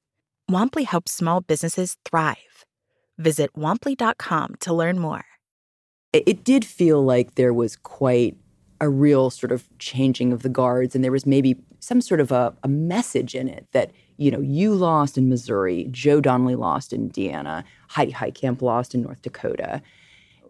Womply 0.49 0.85
helps 0.85 1.11
small 1.11 1.41
businesses 1.41 1.97
thrive. 2.05 2.65
Visit 3.19 3.53
womply.com 3.55 4.55
to 4.61 4.73
learn 4.73 5.01
more. 5.01 5.25
It 6.13 6.45
did 6.45 6.65
feel 6.65 7.05
like 7.05 7.35
there 7.35 7.53
was 7.53 7.75
quite 7.77 8.37
a 8.81 8.89
real 8.89 9.31
sort 9.31 9.51
of 9.51 9.69
changing 9.79 10.33
of 10.33 10.43
the 10.43 10.49
guards, 10.49 10.95
and 10.95 11.03
there 11.03 11.13
was 11.13 11.27
maybe 11.27 11.57
some 11.81 12.01
sort 12.01 12.21
of 12.21 12.31
a, 12.31 12.55
a 12.63 12.69
message 12.69 13.35
in 13.35 13.49
it 13.49 13.67
that 13.73 13.91
you 14.17 14.31
know, 14.31 14.41
you 14.41 14.75
lost 14.75 15.19
in 15.19 15.29
Missouri, 15.29 15.89
Joe 15.91 16.21
Donnelly 16.21 16.57
lost 16.57 16.93
in 16.93 17.03
Indiana, 17.03 17.65
Heidi 17.89 18.13
Heitkamp 18.13 18.63
lost 18.63 18.95
in 18.95 19.03
North 19.03 19.21
Dakota. 19.23 19.83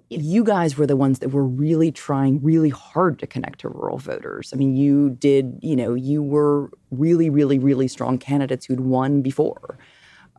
You 0.08 0.44
guys 0.44 0.78
were 0.78 0.86
the 0.86 0.96
ones 0.96 1.18
that 1.18 1.30
were 1.30 1.44
really 1.44 1.90
trying 1.90 2.40
really 2.42 2.68
hard 2.68 3.18
to 3.18 3.26
connect 3.26 3.60
to 3.60 3.68
rural 3.68 3.98
voters. 3.98 4.52
I 4.52 4.56
mean, 4.56 4.76
you 4.76 5.10
did, 5.10 5.58
you 5.62 5.74
know, 5.74 5.94
you 5.94 6.22
were 6.22 6.70
really, 6.92 7.28
really, 7.28 7.58
really 7.58 7.88
strong 7.88 8.16
candidates 8.16 8.66
who'd 8.66 8.80
won 8.80 9.20
before, 9.20 9.78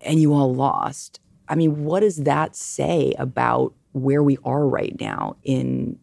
and 0.02 0.22
you 0.22 0.34
all 0.34 0.54
lost. 0.54 1.20
I 1.50 1.56
mean, 1.56 1.84
what 1.84 2.00
does 2.00 2.18
that 2.18 2.56
say 2.56 3.14
about 3.18 3.74
where 3.92 4.24
we 4.24 4.38
are 4.46 4.66
right 4.66 4.96
now 5.02 5.36
in 5.44 6.00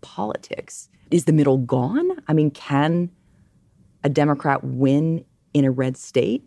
politics? 0.00 0.88
Is 1.12 1.26
the 1.26 1.32
middle 1.32 1.58
gone? 1.58 2.10
I 2.26 2.32
mean, 2.32 2.50
can 2.50 3.10
a 4.02 4.08
Democrat 4.08 4.64
win 4.64 5.24
in 5.54 5.64
a 5.64 5.70
red 5.70 5.96
state? 5.96 6.42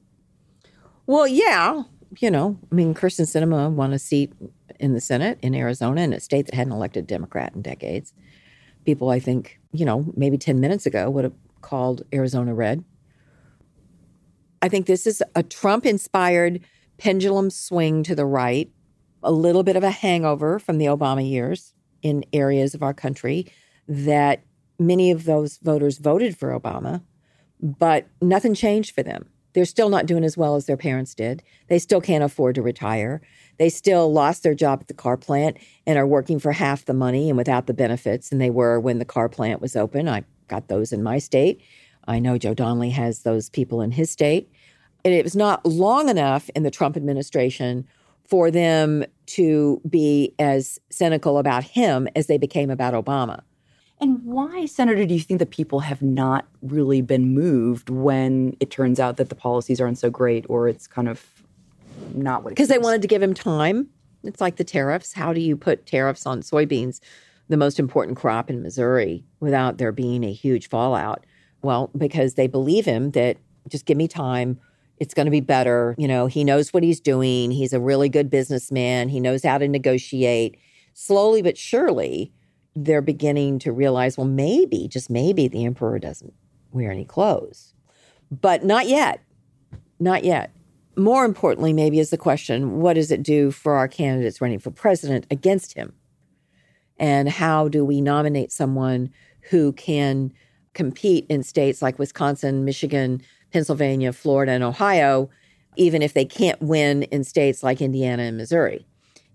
Well, 1.10 1.28
yeah, 1.28 1.86
you 2.20 2.30
know, 2.30 2.60
I 2.72 2.76
mean, 2.76 2.94
Kyrsten 2.94 3.26
Sinema 3.26 3.72
won 3.72 3.94
a 3.94 3.98
seat 3.98 4.32
in 4.80 4.94
the 4.94 5.02
Senate 5.02 5.40
in 5.42 5.56
Arizona 5.56 6.02
in 6.02 6.14
a 6.14 6.20
state 6.20 6.46
that 6.46 6.54
hadn't 6.54 6.72
elected 6.72 7.08
Democrat 7.08 7.52
in 7.56 7.64
decades. 7.64 8.14
People, 8.86 9.10
I 9.10 9.20
think, 9.20 9.60
you 9.72 9.86
know, 9.86 10.06
maybe 10.16 10.38
10 10.38 10.60
minutes 10.60 10.86
ago 10.86 11.10
would 11.10 11.24
have 11.24 11.34
called 11.62 12.04
Arizona 12.14 12.54
red. 12.54 12.84
I 14.62 14.70
think 14.70 14.86
this 14.86 15.08
is 15.08 15.24
a 15.34 15.42
Trump 15.42 15.84
inspired 15.84 16.64
pendulum 17.00 17.50
swing 17.50 18.04
to 18.04 18.14
the 18.14 18.28
right, 18.28 18.70
a 19.24 19.32
little 19.32 19.64
bit 19.64 19.76
of 19.76 19.84
a 19.84 19.90
hangover 19.90 20.60
from 20.60 20.78
the 20.78 20.86
Obama 20.86 21.28
years 21.28 21.74
in 22.04 22.24
areas 22.34 22.76
of 22.76 22.84
our 22.84 22.94
country 22.94 23.52
that 23.88 24.44
many 24.78 25.10
of 25.10 25.26
those 25.26 25.58
voters 25.58 25.98
voted 25.98 26.38
for 26.38 26.50
Obama, 26.50 27.02
but 27.60 28.06
nothing 28.22 28.54
changed 28.54 28.94
for 28.94 29.02
them. 29.02 29.28
They're 29.54 29.66
still 29.66 29.90
not 29.90 30.06
doing 30.06 30.24
as 30.24 30.38
well 30.38 30.56
as 30.56 30.66
their 30.66 30.78
parents 30.78 31.16
did. 31.16 31.44
They 31.68 31.80
still 31.80 32.02
can't 32.02 32.24
afford 32.24 32.56
to 32.56 32.62
retire. 32.62 33.22
They 33.58 33.70
still 33.70 34.12
lost 34.12 34.44
their 34.44 34.56
job 34.56 34.80
at 34.82 34.88
the 34.88 34.94
car 34.94 35.18
plant 35.18 35.58
and 35.86 35.98
are 35.98 36.08
working 36.08 36.40
for 36.40 36.52
half 36.52 36.86
the 36.86 36.94
money 36.94 37.30
and 37.30 37.38
without 37.38 37.68
the 37.68 37.74
benefits 37.74 38.30
than 38.30 38.40
they 38.40 38.50
were 38.50 38.80
when 38.80 39.00
the 39.00 39.06
car 39.06 39.28
plant 39.28 39.62
was 39.62 39.76
open. 39.76 40.08
I 40.08 40.24
got 40.48 40.68
those 40.68 40.94
in 40.94 41.04
my 41.04 41.18
state. 41.20 41.62
I 42.08 42.20
know 42.20 42.38
Joe 42.38 42.54
Donnelly 42.54 42.92
has 42.92 43.24
those 43.24 43.50
people 43.50 43.82
in 43.82 43.92
his 43.92 44.10
state. 44.10 44.52
And 45.06 45.14
it 45.14 45.24
was 45.24 45.36
not 45.36 45.66
long 45.66 46.10
enough 46.10 46.50
in 46.56 46.64
the 46.64 46.72
Trump 46.72 46.98
administration 46.98 47.88
for 48.28 48.52
them 48.52 49.04
to 49.26 49.82
be 49.90 50.36
as 50.38 50.80
cynical 50.92 51.38
about 51.38 51.64
him 51.64 52.08
as 52.16 52.28
they 52.28 52.38
became 52.38 52.70
about 52.70 52.94
Obama. 52.94 53.42
And 54.02 54.24
why, 54.24 54.66
Senator, 54.66 55.06
do 55.06 55.14
you 55.14 55.20
think 55.20 55.40
that 55.40 55.50
people 55.50 55.82
have 55.82 56.02
not 56.02 56.46
really 56.62 57.02
been 57.02 57.34
moved 57.34 57.90
when 57.90 58.56
it 58.60 58.72
turns 58.72 59.00
out 59.00 59.18
that 59.18 59.30
the 59.30 59.36
policies 59.36 59.82
aren't 59.82 59.98
so 59.98 60.10
great 60.10 60.46
or 60.48 60.70
it's 60.70 60.88
kind 60.88 61.10
of 61.10 61.26
not 62.14 62.44
what 62.44 62.52
Because 62.52 62.70
they 62.70 62.78
wanted 62.78 63.02
to 63.02 63.08
give 63.08 63.22
him 63.22 63.34
time. 63.34 63.90
It's 64.24 64.42
like 64.42 64.56
the 64.56 64.64
tariffs. 64.64 65.14
How 65.14 65.34
do 65.34 65.42
you 65.42 65.58
put 65.58 65.86
tariffs 65.86 66.26
on 66.26 66.42
soybeans, 66.42 67.00
the 67.50 67.58
most 67.58 67.80
important 67.80 68.18
crop 68.18 68.50
in 68.50 68.62
Missouri, 68.62 69.24
without 69.40 69.78
there 69.78 69.92
being 69.92 70.24
a 70.24 70.32
huge 70.32 70.70
fallout? 70.70 71.26
Well, 71.62 71.90
because 71.98 72.36
they 72.36 72.48
believe 72.48 72.86
him 72.86 73.12
that 73.12 73.38
just 73.68 73.86
give 73.86 73.98
me 73.98 74.08
time. 74.08 74.60
It's 74.98 75.14
going 75.14 75.26
to 75.26 75.32
be 75.32 75.42
better. 75.42 75.96
You 75.98 76.08
know, 76.08 76.28
he 76.28 76.44
knows 76.44 76.74
what 76.74 76.84
he's 76.84 77.00
doing. 77.00 77.52
He's 77.52 77.74
a 77.74 77.80
really 77.80 78.10
good 78.10 78.30
businessman. 78.30 79.10
He 79.10 79.20
knows 79.20 79.44
how 79.44 79.58
to 79.58 79.68
negotiate. 79.68 80.58
Slowly 80.94 81.42
but 81.42 81.58
surely, 81.58 82.34
they're 82.76 83.02
beginning 83.02 83.60
to 83.60 83.72
realize, 83.72 84.18
well, 84.18 84.28
maybe, 84.28 84.88
just 84.88 85.10
maybe, 85.10 85.48
the 85.48 85.66
emperor 85.66 86.00
doesn't 86.00 86.34
wear 86.72 86.92
any 86.92 87.06
clothes. 87.06 87.74
But 88.32 88.64
not 88.64 88.88
yet. 88.88 89.22
Not 90.00 90.24
yet. 90.24 90.52
More 90.96 91.26
importantly, 91.26 91.74
maybe, 91.74 92.00
is 92.00 92.10
the 92.10 92.18
question 92.18 92.80
what 92.80 92.94
does 92.94 93.12
it 93.12 93.24
do 93.24 93.52
for 93.52 93.76
our 93.76 93.88
candidates 93.88 94.42
running 94.42 94.60
for 94.60 94.72
president 94.72 95.26
against 95.32 95.74
him? 95.74 95.94
And 96.98 97.30
how 97.30 97.70
do 97.70 97.86
we 97.86 98.02
nominate 98.02 98.52
someone 98.52 99.12
who 99.50 99.72
can 99.74 100.34
compete 100.74 101.26
in 101.30 101.44
states 101.44 101.82
like 101.82 101.98
Wisconsin, 101.98 102.66
Michigan, 102.66 103.22
Pennsylvania, 103.52 104.14
Florida, 104.14 104.52
and 104.52 104.64
Ohio, 104.64 105.30
even 105.78 106.02
if 106.02 106.14
they 106.14 106.26
can't 106.26 106.62
win 106.62 107.04
in 107.04 107.24
states 107.24 107.64
like 107.64 107.82
Indiana 107.82 108.24
and 108.24 108.38
Missouri? 108.38 108.86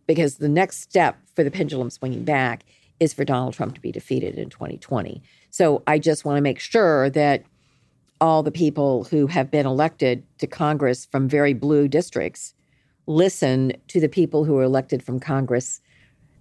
Because 0.07 0.37
the 0.37 0.49
next 0.49 0.83
step 0.83 1.19
for 1.35 1.43
the 1.43 1.51
pendulum 1.51 1.89
swinging 1.91 2.25
back 2.25 2.65
is 3.01 3.13
for 3.13 3.25
Donald 3.25 3.55
Trump 3.55 3.75
to 3.75 3.81
be 3.81 3.93
defeated 3.93 4.39
in 4.39 4.51
2020. 4.51 5.23
So 5.51 5.83
I 5.87 5.99
just 5.99 6.25
want 6.25 6.37
to 6.37 6.41
make 6.43 6.59
sure 6.61 7.11
that 7.11 7.45
all 8.21 8.43
the 8.43 8.53
people 8.53 9.05
who 9.05 9.27
have 9.27 9.51
been 9.51 9.67
elected 9.67 10.25
to 10.39 10.47
Congress 10.47 11.05
from 11.07 11.29
very 11.29 11.53
blue 11.53 11.89
districts 11.89 12.55
listen 13.07 13.73
to 13.89 14.01
the 14.01 14.09
people 14.09 14.45
who 14.45 14.55
were 14.55 14.63
elected 14.63 15.03
from 15.03 15.21
Congress 15.21 15.81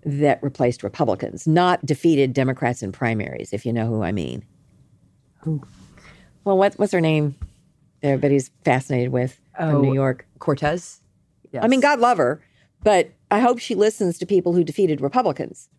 that 0.05 0.41
replaced 0.43 0.83
Republicans, 0.83 1.47
not 1.47 1.85
defeated 1.85 2.33
Democrats 2.33 2.83
in 2.83 2.91
primaries, 2.91 3.53
if 3.53 3.65
you 3.65 3.73
know 3.73 3.87
who 3.87 4.03
I 4.03 4.11
mean. 4.11 4.45
Who? 5.41 5.61
Well, 6.43 6.57
what, 6.57 6.75
what's 6.75 6.91
her 6.91 7.01
name? 7.01 7.35
Everybody's 8.01 8.51
fascinated 8.63 9.11
with 9.11 9.39
from 9.57 9.75
Oh, 9.75 9.81
New 9.81 9.93
York. 9.93 10.25
Cortez? 10.39 11.01
Yes. 11.51 11.63
I 11.63 11.67
mean, 11.67 11.79
God 11.79 11.99
love 11.99 12.17
her, 12.17 12.41
but 12.83 13.11
I 13.31 13.39
hope 13.39 13.59
she 13.59 13.75
listens 13.75 14.17
to 14.19 14.25
people 14.25 14.53
who 14.53 14.63
defeated 14.63 14.99
Republicans 15.01 15.69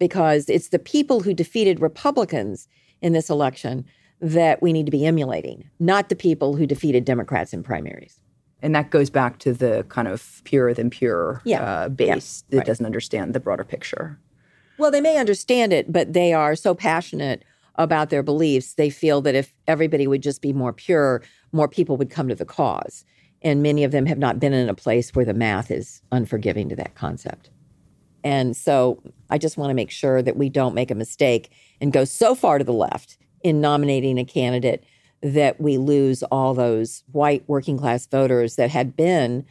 because 0.00 0.48
it's 0.48 0.70
the 0.70 0.78
people 0.80 1.20
who 1.20 1.32
defeated 1.32 1.78
Republicans 1.80 2.66
in 3.00 3.12
this 3.12 3.30
election 3.30 3.84
that 4.20 4.60
we 4.60 4.72
need 4.72 4.86
to 4.86 4.90
be 4.92 5.06
emulating, 5.06 5.70
not 5.78 6.08
the 6.08 6.16
people 6.16 6.56
who 6.56 6.66
defeated 6.66 7.04
Democrats 7.04 7.52
in 7.52 7.62
primaries. 7.62 8.20
And 8.62 8.74
that 8.74 8.90
goes 8.90 9.08
back 9.08 9.38
to 9.38 9.52
the 9.54 9.86
kind 9.88 10.08
of 10.08 10.42
purer 10.44 10.74
than 10.74 10.90
pure 10.90 11.40
Yeah. 11.44 11.62
uh, 11.62 11.88
base 11.88 12.42
Yeah. 12.48 12.50
that 12.50 12.56
Right. 12.58 12.66
doesn't 12.66 12.84
understand 12.84 13.32
the 13.34 13.40
broader 13.40 13.64
picture. 13.64 14.18
Well, 14.78 14.90
they 14.90 15.00
may 15.00 15.16
understand 15.18 15.72
it, 15.72 15.92
but 15.92 16.12
they 16.12 16.32
are 16.32 16.54
so 16.56 16.74
passionate 16.74 17.44
about 17.76 18.10
their 18.10 18.22
beliefs. 18.22 18.74
They 18.74 18.90
feel 18.90 19.20
that 19.22 19.34
if 19.34 19.54
everybody 19.66 20.06
would 20.06 20.22
just 20.22 20.42
be 20.42 20.52
more 20.52 20.72
pure, 20.72 21.22
more 21.52 21.68
people 21.68 21.96
would 21.96 22.10
come 22.10 22.28
to 22.28 22.34
the 22.34 22.44
cause. 22.44 23.04
And 23.42 23.62
many 23.62 23.84
of 23.84 23.92
them 23.92 24.04
have 24.06 24.18
not 24.18 24.38
been 24.38 24.52
in 24.52 24.68
a 24.68 24.74
place 24.74 25.14
where 25.14 25.24
the 25.24 25.32
math 25.32 25.70
is 25.70 26.02
unforgiving 26.12 26.68
to 26.68 26.76
that 26.76 26.94
concept. 26.94 27.48
And 28.24 28.56
so 28.56 29.02
I 29.30 29.38
just 29.38 29.56
want 29.56 29.70
to 29.70 29.74
make 29.74 29.90
sure 29.90 30.22
that 30.22 30.36
we 30.36 30.48
don't 30.48 30.74
make 30.74 30.90
a 30.90 30.94
mistake 30.94 31.50
and 31.80 31.92
go 31.92 32.04
so 32.04 32.34
far 32.34 32.58
to 32.58 32.64
the 32.64 32.72
left 32.72 33.16
in 33.42 33.60
nominating 33.60 34.18
a 34.18 34.24
candidate 34.24 34.84
that 35.22 35.60
we 35.60 35.78
lose 35.78 36.22
all 36.24 36.54
those 36.54 37.04
white 37.12 37.44
working 37.46 37.78
class 37.78 38.06
voters 38.06 38.56
that 38.56 38.70
had 38.70 38.96
been 38.96 39.44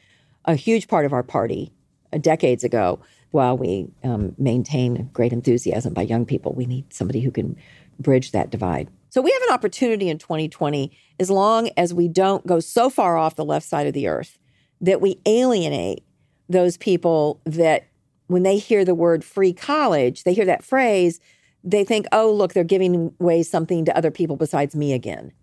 a 0.46 0.56
huge 0.56 0.88
part 0.88 1.06
of 1.06 1.14
our 1.14 1.24
party 1.24 1.72
uh, 2.12 2.18
decades 2.18 2.64
ago. 2.64 3.00
While 3.32 3.58
we 3.58 3.88
um, 4.04 4.34
maintain 4.40 5.10
great 5.14 5.32
enthusiasm 5.32 5.94
by 5.94 6.02
young 6.02 6.26
people, 6.26 6.54
we 6.54 6.66
need 6.66 6.92
somebody 6.92 7.20
who 7.20 7.30
can 7.30 7.56
bridge 8.00 8.32
that 8.32 8.50
divide. 8.50 8.90
So 9.10 9.22
we 9.22 9.32
have 9.32 9.42
an 9.44 9.54
opportunity 9.54 10.10
in 10.10 10.18
2020, 10.18 10.92
as 11.20 11.30
long 11.30 11.70
as 11.78 11.94
we 11.94 12.08
don't 12.08 12.46
go 12.48 12.60
so 12.60 12.90
far 12.90 13.18
off 13.18 13.36
the 13.36 13.46
left 13.46 13.68
side 13.68 13.86
of 13.86 13.94
the 13.94 14.08
earth 14.08 14.40
that 14.82 15.02
we 15.02 15.20
alienate 15.26 16.04
those 16.48 16.78
people 16.78 17.40
that 17.46 17.89
when 18.30 18.44
they 18.44 18.60
hear 18.60 18.86
the 18.86 18.94
word 18.94 19.24
free 19.24 19.52
college, 19.52 20.24
they 20.24 20.36
hear 20.36 20.46
that 20.46 20.64
phrase, 20.64 21.20
they 21.64 21.84
think, 21.84 22.06
oh, 22.12 22.32
look, 22.32 22.54
they're 22.54 22.64
giving 22.64 23.12
away 23.20 23.42
something 23.42 23.84
to 23.86 23.98
other 23.98 24.12
people 24.12 24.36
besides 24.36 24.76
me 24.76 24.94
again. 24.94 25.34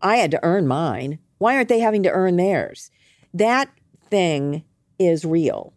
I 0.00 0.16
had 0.16 0.30
to 0.30 0.42
earn 0.42 0.66
mine. 0.66 1.18
Why 1.36 1.56
aren't 1.56 1.68
they 1.68 1.78
having 1.78 2.02
to 2.04 2.10
earn 2.10 2.36
theirs? 2.36 2.90
That 3.34 3.70
thing 4.08 4.64
is 4.98 5.26
real. 5.26 5.74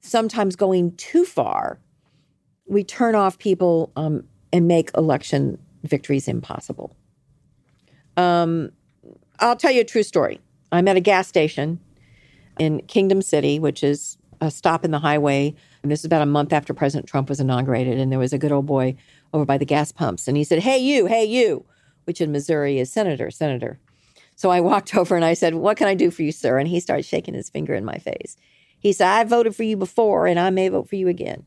Sometimes 0.00 0.56
going 0.56 0.96
too 0.96 1.24
far, 1.24 1.78
we 2.66 2.82
turn 2.82 3.14
off 3.14 3.38
people 3.38 3.92
um, 3.94 4.24
and 4.52 4.66
make 4.66 4.90
election 4.96 5.56
victories 5.84 6.26
impossible. 6.26 6.96
Um, 8.16 8.72
I'll 9.38 9.56
tell 9.56 9.70
you 9.70 9.82
a 9.82 9.84
true 9.84 10.02
story. 10.02 10.40
I'm 10.72 10.88
at 10.88 10.96
a 10.96 11.00
gas 11.00 11.28
station 11.28 11.78
in 12.58 12.82
Kingdom 12.88 13.22
City, 13.22 13.60
which 13.60 13.84
is 13.84 14.18
a 14.40 14.50
stop 14.50 14.84
in 14.84 14.90
the 14.90 14.98
highway. 14.98 15.54
And 15.82 15.90
this 15.90 16.00
is 16.00 16.04
about 16.04 16.22
a 16.22 16.26
month 16.26 16.52
after 16.52 16.74
President 16.74 17.08
Trump 17.08 17.28
was 17.28 17.40
inaugurated. 17.40 17.98
And 17.98 18.10
there 18.10 18.18
was 18.18 18.32
a 18.32 18.38
good 18.38 18.52
old 18.52 18.66
boy 18.66 18.96
over 19.32 19.44
by 19.44 19.58
the 19.58 19.64
gas 19.64 19.92
pumps. 19.92 20.28
And 20.28 20.36
he 20.36 20.44
said, 20.44 20.60
Hey, 20.60 20.78
you, 20.78 21.06
hey, 21.06 21.24
you, 21.24 21.64
which 22.04 22.20
in 22.20 22.32
Missouri 22.32 22.78
is 22.78 22.92
Senator, 22.92 23.30
Senator. 23.30 23.78
So 24.36 24.50
I 24.50 24.60
walked 24.60 24.94
over 24.96 25.16
and 25.16 25.24
I 25.24 25.34
said, 25.34 25.54
What 25.54 25.76
can 25.76 25.88
I 25.88 25.94
do 25.94 26.10
for 26.10 26.22
you, 26.22 26.32
sir? 26.32 26.58
And 26.58 26.68
he 26.68 26.80
started 26.80 27.04
shaking 27.04 27.34
his 27.34 27.50
finger 27.50 27.74
in 27.74 27.84
my 27.84 27.98
face. 27.98 28.36
He 28.78 28.92
said, 28.92 29.08
I 29.08 29.24
voted 29.24 29.54
for 29.54 29.62
you 29.62 29.76
before 29.76 30.26
and 30.26 30.40
I 30.40 30.50
may 30.50 30.68
vote 30.68 30.88
for 30.88 30.96
you 30.96 31.08
again. 31.08 31.44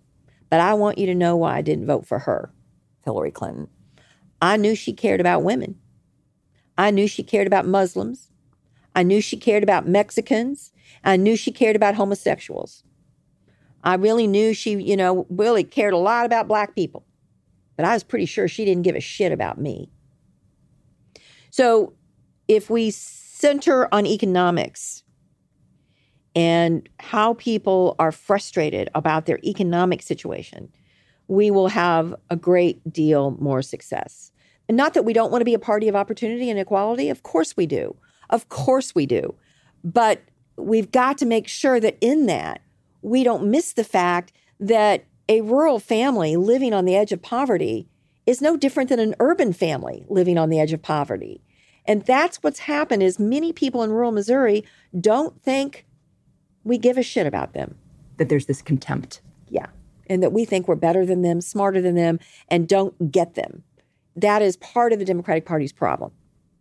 But 0.50 0.60
I 0.60 0.76
want 0.76 1.00
you 1.00 1.08
to 1.08 1.16
know 1.16 1.36
why 1.36 1.58
I 1.58 1.62
didn't 1.62 1.88
vote 1.88 2.06
for 2.06 2.20
her, 2.20 2.54
Hillary 3.04 3.32
Clinton. 3.32 3.70
I 4.40 4.58
knew 4.58 4.76
she 4.76 4.94
cared 4.94 5.20
about 5.20 5.42
women. 5.42 5.80
I 6.78 6.92
knew 6.92 7.08
she 7.08 7.24
cared 7.24 7.48
about 7.48 7.66
Muslims. 7.66 8.30
I 8.96 9.04
knew 9.04 9.22
she 9.22 9.38
cared 9.38 9.64
about 9.64 9.88
Mexicans. 9.88 10.72
I 11.04 11.18
knew 11.18 11.36
she 11.36 11.52
cared 11.52 11.76
about 11.76 11.96
homosexuals. 11.96 12.84
I 13.84 13.96
really 13.96 14.28
knew 14.28 14.54
she, 14.54 14.82
you 14.82 14.96
know, 14.96 15.26
really 15.30 15.64
cared 15.64 15.94
a 15.94 15.98
lot 15.98 16.26
about 16.26 16.48
black 16.48 16.76
people. 16.76 17.06
But 17.76 17.86
I 17.86 17.94
was 17.94 18.04
pretty 18.04 18.26
sure 18.26 18.48
she 18.48 18.66
didn't 18.66 18.84
give 18.84 18.96
a 18.96 19.02
shit 19.02 19.32
about 19.32 19.60
me. 19.60 19.90
So 21.50 21.94
if 22.48 22.70
we 22.70 22.92
center 22.92 23.94
on 23.94 24.06
economics 24.06 25.04
and 26.36 26.88
how 27.00 27.34
people 27.34 27.96
are 28.00 28.12
frustrated 28.12 28.90
about 28.96 29.26
their 29.26 29.40
economic 29.44 30.02
situation, 30.02 30.70
we 31.28 31.52
will 31.52 31.68
have 31.68 32.16
a 32.30 32.36
great 32.36 32.92
deal 32.92 33.32
more 33.40 33.62
success. 33.62 34.32
And 34.68 34.78
not 34.78 34.94
that 34.94 35.04
we 35.04 35.14
don't 35.14 35.32
want 35.32 35.42
to 35.42 35.46
be 35.46 35.54
a 35.54 35.60
party 35.60 35.88
of 35.88 35.96
opportunity 35.96 36.50
and 36.50 36.60
equality. 36.60 37.10
Of 37.10 37.24
course 37.24 37.58
we 37.58 37.66
do. 37.66 37.96
Of 38.34 38.50
course 38.50 38.94
we 38.94 39.06
do. 39.06 39.36
But 39.84 40.22
we've 40.58 40.92
got 40.92 41.18
to 41.20 41.26
make 41.26 41.48
sure 41.48 41.80
that 41.80 41.98
in 42.02 42.26
that, 42.26 42.62
we 43.04 43.24
don't 43.24 43.50
miss 43.50 43.74
the 43.74 43.84
fact 43.84 44.34
that 44.60 45.06
a 45.30 45.42
rural 45.42 45.80
family 45.80 46.36
living 46.36 46.74
on 46.74 46.86
the 46.86 46.96
edge 46.96 47.12
of 47.12 47.22
poverty 47.22 47.88
is 48.26 48.42
no 48.42 48.58
different 48.58 48.90
than 48.90 49.00
an 49.00 49.16
urban 49.20 49.54
family 49.54 50.04
living 50.10 50.38
on 50.38 50.50
the 50.50 50.60
edge 50.60 50.74
of 50.74 50.82
poverty. 50.82 51.42
And 51.86 52.04
that's 52.06 52.38
what's 52.42 52.60
happened 52.60 53.04
is 53.04 53.20
many 53.20 53.54
people 53.54 53.84
in 53.84 53.92
rural 53.92 54.12
Missouri 54.12 54.64
don't 55.00 55.40
think 55.44 55.86
we 56.64 56.80
give 56.80 56.98
a 56.98 57.04
shit 57.04 57.28
about 57.28 57.54
them. 57.54 57.76
That 58.18 58.30
there's 58.30 58.48
this 58.48 58.62
contempt. 58.64 59.22
Yeah. 59.50 59.68
And 60.08 60.24
that 60.24 60.34
we 60.34 60.44
think 60.44 60.68
we're 60.68 60.76
better 60.76 61.06
than 61.06 61.22
them, 61.22 61.40
smarter 61.40 61.82
than 61.82 61.96
them, 61.96 62.20
and 62.48 62.68
don't 62.68 63.12
get 63.12 63.36
them. 63.36 63.64
That 64.16 64.42
is 64.42 64.58
part 64.58 64.92
of 64.92 64.98
the 65.00 65.06
Democratic 65.06 65.46
Party's 65.46 65.74
problem. 65.74 66.12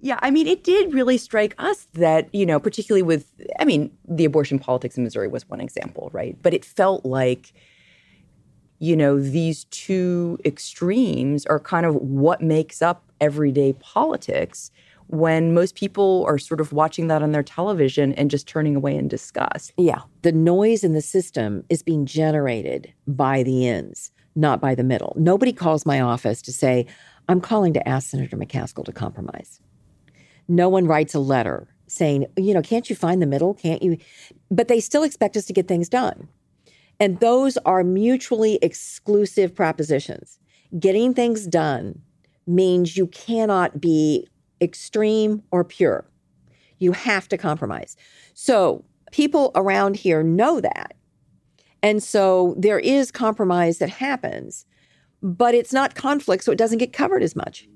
Yeah, 0.02 0.18
I 0.20 0.30
mean, 0.30 0.46
it 0.46 0.64
did 0.64 0.92
really 0.92 1.16
strike 1.16 1.54
us 1.58 1.86
that, 1.94 2.28
you 2.34 2.44
know, 2.44 2.60
particularly 2.60 3.02
with, 3.02 3.32
I 3.58 3.64
mean, 3.64 3.90
the 4.06 4.24
abortion 4.24 4.58
politics 4.58 4.98
in 4.98 5.04
Missouri 5.04 5.28
was 5.28 5.48
one 5.48 5.60
example, 5.60 6.10
right? 6.12 6.36
But 6.42 6.52
it 6.52 6.64
felt 6.64 7.06
like 7.06 7.54
you 8.82 8.96
know, 8.96 9.20
these 9.20 9.62
two 9.66 10.40
extremes 10.44 11.46
are 11.46 11.60
kind 11.60 11.86
of 11.86 11.94
what 11.94 12.42
makes 12.42 12.82
up 12.82 13.04
everyday 13.20 13.74
politics 13.74 14.72
when 15.06 15.54
most 15.54 15.76
people 15.76 16.24
are 16.26 16.36
sort 16.36 16.60
of 16.60 16.72
watching 16.72 17.06
that 17.06 17.22
on 17.22 17.30
their 17.30 17.44
television 17.44 18.12
and 18.14 18.28
just 18.28 18.48
turning 18.48 18.74
away 18.74 18.96
in 18.96 19.06
disgust. 19.06 19.72
Yeah. 19.76 20.00
The 20.22 20.32
noise 20.32 20.82
in 20.82 20.94
the 20.94 21.00
system 21.00 21.62
is 21.68 21.80
being 21.80 22.06
generated 22.06 22.92
by 23.06 23.44
the 23.44 23.68
ends, 23.68 24.10
not 24.34 24.60
by 24.60 24.74
the 24.74 24.82
middle. 24.82 25.14
Nobody 25.16 25.52
calls 25.52 25.86
my 25.86 26.00
office 26.00 26.42
to 26.42 26.52
say, 26.52 26.86
I'm 27.28 27.40
calling 27.40 27.74
to 27.74 27.88
ask 27.88 28.10
Senator 28.10 28.36
McCaskill 28.36 28.84
to 28.86 28.92
compromise. 28.92 29.60
No 30.48 30.68
one 30.68 30.86
writes 30.86 31.14
a 31.14 31.20
letter 31.20 31.68
saying, 31.86 32.26
you 32.36 32.54
know, 32.54 32.62
can't 32.62 32.88
you 32.88 32.96
find 32.96 33.20
the 33.20 33.26
middle? 33.26 33.54
Can't 33.54 33.82
you? 33.82 33.98
But 34.50 34.68
they 34.68 34.80
still 34.80 35.02
expect 35.02 35.36
us 35.36 35.44
to 35.46 35.52
get 35.52 35.68
things 35.68 35.88
done. 35.88 36.28
And 36.98 37.20
those 37.20 37.56
are 37.58 37.84
mutually 37.84 38.58
exclusive 38.62 39.54
propositions. 39.54 40.38
Getting 40.78 41.14
things 41.14 41.46
done 41.46 42.00
means 42.46 42.96
you 42.96 43.06
cannot 43.08 43.80
be 43.80 44.26
extreme 44.60 45.42
or 45.50 45.64
pure. 45.64 46.08
You 46.78 46.92
have 46.92 47.28
to 47.28 47.36
compromise. 47.36 47.96
So 48.34 48.84
people 49.10 49.52
around 49.54 49.96
here 49.96 50.22
know 50.22 50.60
that. 50.60 50.94
And 51.82 52.02
so 52.02 52.54
there 52.56 52.78
is 52.78 53.10
compromise 53.10 53.78
that 53.78 53.90
happens, 53.90 54.64
but 55.22 55.54
it's 55.54 55.72
not 55.72 55.94
conflict, 55.94 56.44
so 56.44 56.52
it 56.52 56.58
doesn't 56.58 56.78
get 56.78 56.92
covered 56.92 57.22
as 57.22 57.36
much. 57.36 57.68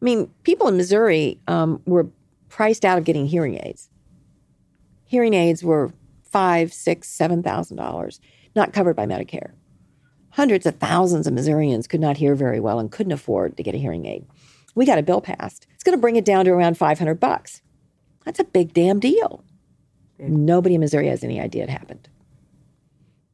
I 0.00 0.04
mean, 0.04 0.30
people 0.42 0.68
in 0.68 0.76
Missouri 0.76 1.40
um, 1.48 1.80
were 1.86 2.08
priced 2.48 2.84
out 2.84 2.98
of 2.98 3.04
getting 3.04 3.26
hearing 3.26 3.58
aids. 3.64 3.88
Hearing 5.04 5.34
aids 5.34 5.62
were 5.62 5.92
five, 6.22 6.72
six, 6.72 7.08
seven 7.08 7.42
thousand 7.42 7.76
dollars, 7.76 8.20
not 8.54 8.72
covered 8.72 8.94
by 8.96 9.06
Medicare. 9.06 9.52
Hundreds 10.30 10.66
of 10.66 10.76
thousands 10.76 11.26
of 11.26 11.32
Missourians 11.32 11.86
could 11.86 12.00
not 12.00 12.18
hear 12.18 12.34
very 12.34 12.60
well 12.60 12.78
and 12.78 12.92
couldn't 12.92 13.12
afford 13.12 13.56
to 13.56 13.62
get 13.62 13.74
a 13.74 13.78
hearing 13.78 14.04
aid. 14.04 14.26
We 14.74 14.84
got 14.84 14.98
a 14.98 15.02
bill 15.02 15.22
passed. 15.22 15.66
It's 15.74 15.82
going 15.82 15.96
to 15.96 16.00
bring 16.00 16.16
it 16.16 16.26
down 16.26 16.44
to 16.44 16.50
around 16.50 16.76
500 16.76 17.18
bucks. 17.18 17.62
That's 18.26 18.38
a 18.38 18.44
big 18.44 18.74
damn 18.74 19.00
deal. 19.00 19.42
Big. 20.18 20.30
Nobody 20.30 20.74
in 20.74 20.82
Missouri 20.82 21.08
has 21.08 21.24
any 21.24 21.40
idea 21.40 21.62
it 21.62 21.70
happened 21.70 22.10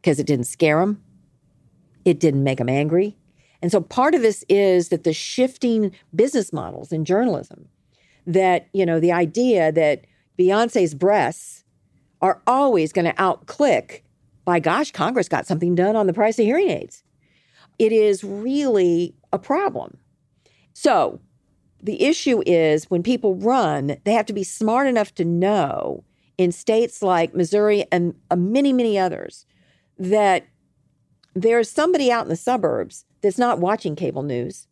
because 0.01 0.21
it 0.21 0.27
didn't 0.27 0.47
scare 0.47 0.79
them. 0.79 1.03
It 2.05 2.21
didn't 2.21 2.45
make 2.45 2.59
them 2.59 2.69
angry. 2.69 3.17
And 3.63 3.71
so 3.71 3.81
part 3.81 4.15
of 4.15 4.23
this 4.23 4.45
is 4.49 4.89
that 4.89 5.05
the 5.05 5.13
shifting 5.13 5.93
business 6.15 6.53
models 6.53 6.93
in 6.93 7.05
journalism, 7.05 7.69
that, 8.27 8.69
you 8.73 8.85
know, 8.85 8.99
the 8.99 9.13
idea 9.13 9.71
that 9.73 10.05
Beyonce's 10.39 10.95
breasts 10.95 11.65
are 12.21 12.43
always 12.47 12.93
going 12.93 13.05
to 13.05 13.23
outclick, 13.23 14.05
by 14.45 14.59
gosh, 14.59 14.91
Congress 14.91 15.29
got 15.29 15.47
something 15.47 15.75
done 15.75 15.95
on 15.95 16.09
the 16.09 16.13
price 16.13 16.39
of 16.39 16.45
hearing 16.45 16.71
aids. 16.71 17.05
It 17.79 17.93
is 17.93 18.25
really 18.25 19.15
a 19.33 19.39
problem. 19.39 19.99
So 20.73 21.21
the 21.81 22.03
issue 22.03 22.43
is 22.47 22.91
when 22.91 23.03
people 23.03 23.37
run, 23.37 23.97
they 24.05 24.13
have 24.13 24.27
to 24.27 24.33
be 24.33 24.45
smart 24.45 24.87
enough 24.87 25.15
to 25.17 25.25
know 25.25 26.05
in 26.39 26.51
states 26.51 27.03
like 27.03 27.35
Missouri 27.35 27.85
and 27.93 28.15
uh, 28.31 28.37
many, 28.37 28.73
many 28.73 28.99
others 28.99 29.47
that 29.99 30.47
there's 31.35 31.71
somebody 31.71 32.11
out 32.11 32.25
in 32.25 32.29
the 32.29 32.37
suburbs 32.37 33.05
that's 33.21 33.39
not 33.39 33.59
watching 33.59 33.97
cable 33.97 34.23
news 34.23 34.67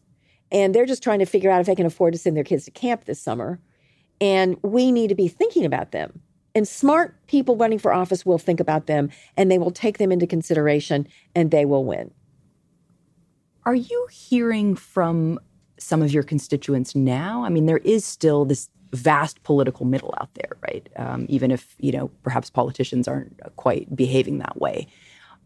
and 0.52 0.74
they're 0.74 0.86
just 0.86 1.02
trying 1.02 1.20
to 1.20 1.26
figure 1.26 1.50
out 1.50 1.60
if 1.60 1.66
they 1.66 1.74
can 1.74 1.86
afford 1.86 2.12
to 2.12 2.18
send 2.18 2.36
their 2.36 2.44
kids 2.44 2.64
to 2.64 2.70
camp 2.70 3.04
this 3.04 3.20
summer. 3.20 3.60
And 4.20 4.56
we 4.62 4.92
need 4.92 5.08
to 5.08 5.14
be 5.14 5.28
thinking 5.28 5.64
about 5.64 5.92
them. 5.92 6.20
And 6.54 6.66
smart 6.66 7.14
people 7.28 7.56
running 7.56 7.78
for 7.78 7.92
office 7.92 8.26
will 8.26 8.38
think 8.38 8.58
about 8.58 8.86
them 8.86 9.10
and 9.36 9.50
they 9.50 9.58
will 9.58 9.70
take 9.70 9.98
them 9.98 10.10
into 10.10 10.26
consideration 10.26 11.06
and 11.34 11.50
they 11.50 11.64
will 11.64 11.84
win. 11.84 12.10
Are 13.64 13.74
you 13.74 14.08
hearing 14.10 14.74
from 14.74 15.38
some 15.78 16.02
of 16.02 16.12
your 16.12 16.24
constituents 16.24 16.94
now? 16.94 17.44
I 17.44 17.50
mean, 17.50 17.66
there 17.66 17.78
is 17.78 18.04
still 18.04 18.44
this 18.44 18.68
vast 18.92 19.42
political 19.44 19.86
middle 19.86 20.12
out 20.20 20.34
there, 20.34 20.56
right? 20.62 20.88
Um, 20.96 21.26
even 21.28 21.52
if, 21.52 21.76
you 21.78 21.92
know, 21.92 22.08
perhaps 22.24 22.50
politicians 22.50 23.06
aren't 23.06 23.40
quite 23.54 23.94
behaving 23.94 24.38
that 24.38 24.60
way. 24.60 24.88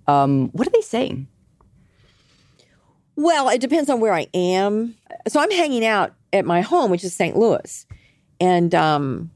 Um, 0.06 0.50
what 0.50 0.66
are 0.66 0.70
they 0.70 0.80
saying? 0.80 1.28
Well, 3.16 3.48
it 3.48 3.60
depends 3.60 3.88
on 3.88 4.00
where 4.00 4.12
I 4.12 4.26
am. 4.34 4.96
So 5.28 5.40
I'm 5.40 5.50
hanging 5.50 5.84
out 5.84 6.14
at 6.32 6.44
my 6.44 6.60
home, 6.60 6.90
which 6.90 7.04
is 7.04 7.14
St. 7.14 7.36
Louis, 7.36 7.86
and 8.40 8.74
um, 8.74 9.30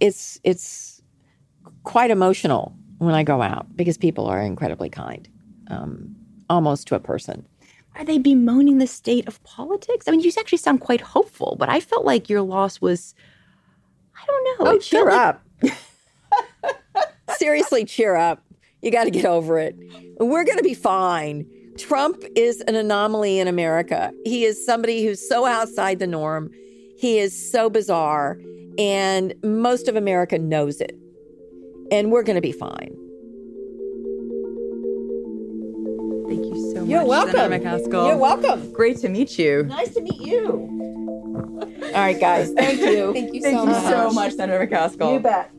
it's 0.00 0.40
it's 0.42 1.00
quite 1.84 2.10
emotional 2.10 2.74
when 2.98 3.14
I 3.14 3.22
go 3.22 3.40
out 3.40 3.66
because 3.76 3.96
people 3.96 4.26
are 4.26 4.40
incredibly 4.40 4.90
kind, 4.90 5.28
um, 5.68 6.14
almost 6.50 6.88
to 6.88 6.94
a 6.96 7.00
person. 7.00 7.46
Are 7.96 8.04
they 8.04 8.18
bemoaning 8.18 8.78
the 8.78 8.88
state 8.88 9.28
of 9.28 9.42
politics? 9.44 10.08
I 10.08 10.10
mean, 10.10 10.20
you 10.20 10.32
actually 10.36 10.58
sound 10.58 10.80
quite 10.80 11.00
hopeful, 11.00 11.54
but 11.58 11.68
I 11.68 11.78
felt 11.78 12.04
like 12.04 12.28
your 12.28 12.42
loss 12.42 12.80
was, 12.80 13.14
I 14.16 14.26
don't 14.26 14.44
know. 14.66 14.72
Oh, 14.72 14.78
cheer 14.78 15.04
like- 15.04 15.14
up. 15.14 15.42
Seriously, 17.38 17.84
cheer 17.84 18.16
up. 18.16 18.42
You 18.84 18.90
got 18.90 19.04
to 19.04 19.10
get 19.10 19.24
over 19.24 19.58
it. 19.58 19.74
We're 20.20 20.44
going 20.44 20.58
to 20.58 20.62
be 20.62 20.74
fine. 20.74 21.46
Trump 21.78 22.22
is 22.36 22.60
an 22.62 22.74
anomaly 22.74 23.38
in 23.40 23.48
America. 23.48 24.12
He 24.26 24.44
is 24.44 24.64
somebody 24.64 25.04
who's 25.04 25.26
so 25.26 25.46
outside 25.46 25.98
the 26.00 26.06
norm. 26.06 26.50
He 26.98 27.18
is 27.18 27.50
so 27.50 27.70
bizarre, 27.70 28.38
and 28.78 29.34
most 29.42 29.88
of 29.88 29.96
America 29.96 30.38
knows 30.38 30.82
it. 30.82 30.96
And 31.90 32.12
we're 32.12 32.22
going 32.22 32.36
to 32.36 32.42
be 32.42 32.52
fine. 32.52 32.94
Thank 36.28 36.44
you 36.44 36.72
so 36.74 36.84
You're 36.84 37.00
much, 37.00 37.08
welcome. 37.08 37.32
Senator 37.32 37.64
McCaskill. 37.64 38.08
You're 38.08 38.18
welcome. 38.18 38.70
Great 38.72 38.98
to 38.98 39.08
meet 39.08 39.38
you. 39.38 39.64
Nice 39.64 39.94
to 39.94 40.02
meet 40.02 40.20
you. 40.20 40.70
All 41.84 42.00
right, 42.00 42.20
guys. 42.20 42.52
Thank 42.52 42.80
you. 42.80 43.12
Thank 43.14 43.34
you 43.34 43.40
Thank 43.40 43.56
so 43.56 43.64
you 43.64 43.70
much. 43.70 43.82
so 43.84 44.10
much, 44.10 44.32
Senator 44.34 44.66
McCaskill. 44.66 45.14
You 45.14 45.20
bet. 45.20 45.50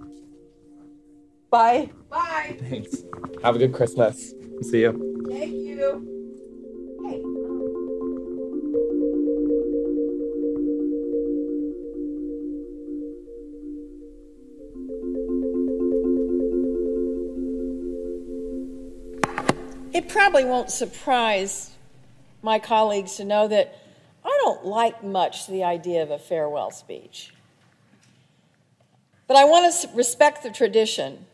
Bye. 1.49 1.89
Bye. 2.09 2.57
Thanks. 2.69 3.04
Have 3.43 3.55
a 3.55 3.59
good 3.59 3.73
Christmas. 3.73 4.33
See 4.61 4.81
you. 4.81 5.23
Thank 5.29 5.51
you. 5.51 6.11
Hey. 7.05 7.21
It 19.97 20.09
probably 20.09 20.45
won't 20.45 20.71
surprise 20.71 21.71
my 22.41 22.59
colleagues 22.59 23.15
to 23.15 23.23
know 23.23 23.47
that 23.47 23.79
I 24.23 24.39
don't 24.43 24.65
like 24.65 25.03
much 25.03 25.47
the 25.47 25.63
idea 25.63 26.03
of 26.03 26.11
a 26.11 26.19
farewell 26.19 26.71
speech. 26.71 27.33
But 29.27 29.37
I 29.37 29.45
want 29.45 29.73
to 29.73 29.89
respect 29.95 30.43
the 30.43 30.51
tradition, 30.51 31.25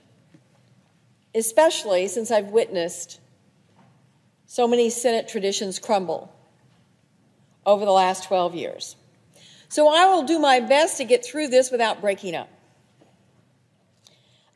especially 1.34 2.08
since 2.08 2.32
I've 2.32 2.48
witnessed 2.48 3.20
so 4.46 4.68
many 4.68 4.90
Senate 4.90 5.28
traditions 5.28 5.80
crumble 5.80 6.34
over 7.66 7.86
the 7.86 7.92
last 7.92 8.26
12 8.26 8.56
years. 8.56 8.96
So 9.70 9.88
I 9.88 10.06
will 10.06 10.24
do 10.24 10.40
my 10.40 10.60
best 10.60 10.98
to 10.98 11.06
get 11.06 11.24
through 11.24 11.48
this 11.48 11.72
without 11.72 12.02
breaking 12.02 12.36
up. 12.36 12.50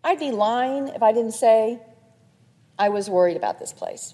I'd 0.03 0.19
be 0.19 0.31
lying 0.31 0.89
if 0.89 1.01
I 1.01 1.13
didn't 1.13 1.31
say 1.31 1.79
I 2.77 2.89
was 2.89 3.09
worried 3.09 3.37
about 3.37 3.57
this 3.57 3.71
place. 3.71 4.13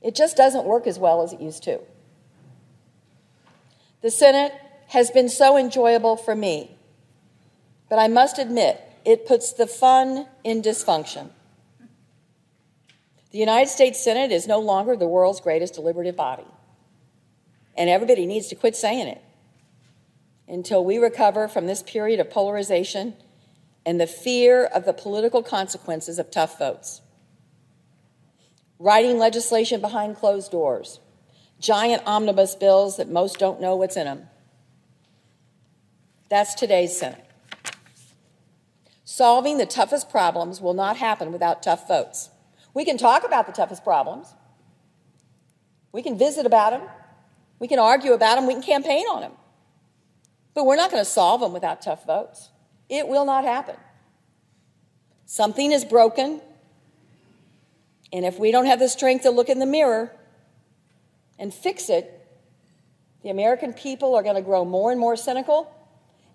It 0.00 0.14
just 0.14 0.36
doesn't 0.36 0.64
work 0.64 0.86
as 0.86 0.98
well 0.98 1.22
as 1.22 1.32
it 1.32 1.40
used 1.40 1.64
to. 1.64 1.80
The 4.02 4.10
Senate 4.10 4.52
has 4.88 5.10
been 5.10 5.28
so 5.28 5.56
enjoyable 5.56 6.16
for 6.16 6.36
me, 6.36 6.76
but 7.88 7.98
I 7.98 8.06
must 8.06 8.38
admit, 8.38 8.80
it 9.04 9.26
puts 9.26 9.52
the 9.52 9.66
fun 9.66 10.26
in 10.42 10.62
dysfunction. 10.62 11.30
The 13.30 13.38
United 13.38 13.68
States 13.68 14.02
Senate 14.02 14.30
is 14.30 14.46
no 14.46 14.60
longer 14.60 14.96
the 14.96 15.08
world's 15.08 15.40
greatest 15.40 15.74
deliberative 15.74 16.16
body, 16.16 16.46
and 17.76 17.90
everybody 17.90 18.26
needs 18.26 18.46
to 18.48 18.54
quit 18.54 18.76
saying 18.76 19.08
it 19.08 19.20
until 20.46 20.84
we 20.84 20.98
recover 20.98 21.48
from 21.48 21.66
this 21.66 21.82
period 21.82 22.20
of 22.20 22.30
polarization 22.30 23.14
and 23.84 24.00
the 24.00 24.06
fear 24.06 24.64
of 24.64 24.84
the 24.84 24.92
political 24.92 25.42
consequences 25.42 26.18
of 26.18 26.30
tough 26.30 26.58
votes. 26.58 27.00
Writing 28.78 29.18
legislation 29.18 29.80
behind 29.80 30.16
closed 30.16 30.50
doors, 30.50 31.00
giant 31.58 32.02
omnibus 32.06 32.54
bills 32.54 32.96
that 32.96 33.08
most 33.08 33.38
don't 33.38 33.60
know 33.60 33.76
what's 33.76 33.96
in 33.96 34.04
them. 34.04 34.28
That's 36.28 36.54
today's 36.54 36.96
Senate. 36.96 37.23
Solving 39.04 39.58
the 39.58 39.66
toughest 39.66 40.10
problems 40.10 40.60
will 40.60 40.74
not 40.74 40.96
happen 40.96 41.30
without 41.30 41.62
tough 41.62 41.86
votes. 41.86 42.30
We 42.72 42.84
can 42.84 42.96
talk 42.96 43.24
about 43.24 43.46
the 43.46 43.52
toughest 43.52 43.84
problems. 43.84 44.34
We 45.92 46.02
can 46.02 46.18
visit 46.18 46.46
about 46.46 46.70
them. 46.70 46.88
We 47.58 47.68
can 47.68 47.78
argue 47.78 48.12
about 48.12 48.36
them. 48.36 48.46
We 48.46 48.54
can 48.54 48.62
campaign 48.62 49.04
on 49.10 49.20
them. 49.20 49.32
But 50.54 50.66
we're 50.66 50.76
not 50.76 50.90
going 50.90 51.02
to 51.02 51.08
solve 51.08 51.40
them 51.40 51.52
without 51.52 51.82
tough 51.82 52.06
votes. 52.06 52.50
It 52.88 53.06
will 53.06 53.24
not 53.24 53.44
happen. 53.44 53.76
Something 55.26 55.72
is 55.72 55.84
broken, 55.84 56.40
And 58.12 58.24
if 58.24 58.38
we 58.38 58.52
don't 58.52 58.66
have 58.66 58.78
the 58.78 58.88
strength 58.88 59.22
to 59.22 59.30
look 59.30 59.48
in 59.48 59.58
the 59.58 59.66
mirror 59.66 60.12
and 61.36 61.52
fix 61.52 61.90
it, 61.90 62.24
the 63.24 63.30
American 63.30 63.72
people 63.72 64.14
are 64.14 64.22
going 64.22 64.36
to 64.36 64.42
grow 64.42 64.64
more 64.64 64.92
and 64.92 65.00
more 65.00 65.16
cynical, 65.16 65.68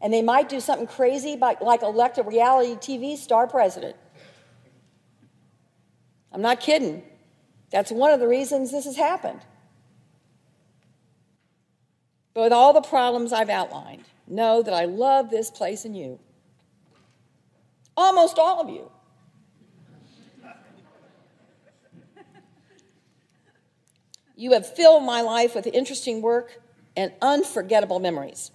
and 0.01 0.13
they 0.13 0.21
might 0.21 0.49
do 0.49 0.59
something 0.59 0.87
crazy 0.87 1.35
like 1.35 1.81
elect 1.81 2.17
a 2.17 2.23
reality 2.23 2.75
TV 2.75 3.17
star 3.17 3.47
president. 3.47 3.95
I'm 6.31 6.41
not 6.41 6.59
kidding. 6.59 7.03
That's 7.71 7.91
one 7.91 8.11
of 8.11 8.19
the 8.19 8.27
reasons 8.27 8.71
this 8.71 8.85
has 8.85 8.95
happened. 8.95 9.41
But 12.33 12.43
with 12.43 12.53
all 12.53 12.73
the 12.73 12.81
problems 12.81 13.33
I've 13.33 13.49
outlined, 13.49 14.05
know 14.27 14.61
that 14.61 14.73
I 14.73 14.85
love 14.85 15.29
this 15.29 15.49
place 15.49 15.85
and 15.85 15.97
you. 15.97 16.19
Almost 17.97 18.39
all 18.39 18.61
of 18.61 18.69
you. 18.69 18.89
You 24.35 24.53
have 24.53 24.73
filled 24.73 25.03
my 25.03 25.19
life 25.19 25.53
with 25.53 25.67
interesting 25.67 26.21
work 26.21 26.61
and 26.95 27.11
unforgettable 27.21 27.99
memories. 27.99 28.51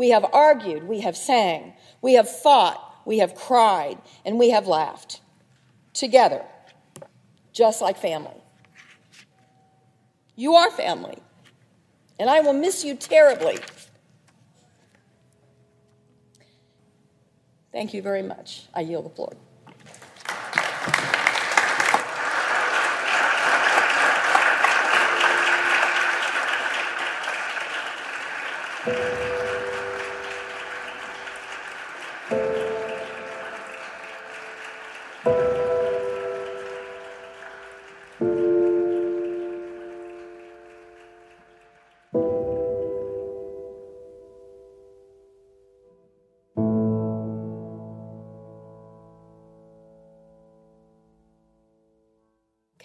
We 0.00 0.08
have 0.08 0.24
argued, 0.32 0.84
we 0.84 1.00
have 1.00 1.14
sang, 1.14 1.74
we 2.00 2.14
have 2.14 2.26
fought, 2.26 3.02
we 3.04 3.18
have 3.18 3.34
cried, 3.34 3.98
and 4.24 4.38
we 4.38 4.48
have 4.48 4.66
laughed 4.66 5.20
together, 5.92 6.42
just 7.52 7.82
like 7.82 7.98
family. 7.98 8.42
You 10.36 10.54
are 10.54 10.70
family, 10.70 11.18
and 12.18 12.30
I 12.30 12.40
will 12.40 12.54
miss 12.54 12.82
you 12.82 12.94
terribly. 12.94 13.58
Thank 17.70 17.92
you 17.92 18.00
very 18.00 18.22
much. 18.22 18.68
I 18.72 18.80
yield 18.80 19.04
the 19.04 19.10
floor. 19.10 19.34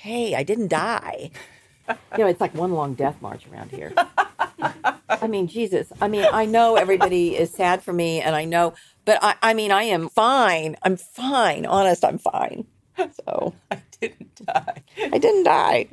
Hey, 0.05 0.35
I 0.35 0.43
didn't 0.43 0.67
die. 0.67 1.31
you 1.89 2.19
know, 2.19 2.27
it's 2.27 2.39
like 2.39 2.53
one 2.53 2.73
long 2.73 2.93
death 2.93 3.19
march 3.23 3.47
around 3.51 3.71
here. 3.71 3.91
I 5.09 5.27
mean, 5.27 5.47
Jesus. 5.47 5.91
I 5.99 6.07
mean, 6.07 6.27
I 6.31 6.45
know 6.45 6.75
everybody 6.75 7.35
is 7.35 7.49
sad 7.49 7.81
for 7.81 7.91
me, 7.91 8.21
and 8.21 8.35
I 8.35 8.45
know, 8.45 8.75
but 9.03 9.17
I, 9.23 9.35
I 9.41 9.53
mean, 9.55 9.71
I 9.71 9.83
am 9.83 10.09
fine. 10.09 10.75
I'm 10.83 10.95
fine. 10.95 11.65
Honest, 11.65 12.05
I'm 12.05 12.19
fine. 12.19 12.67
So 13.25 13.53
I 13.71 13.81
didn't 13.99 14.45
die. 14.45 14.83
I 15.11 15.17
didn't 15.17 15.43
die. 15.43 15.87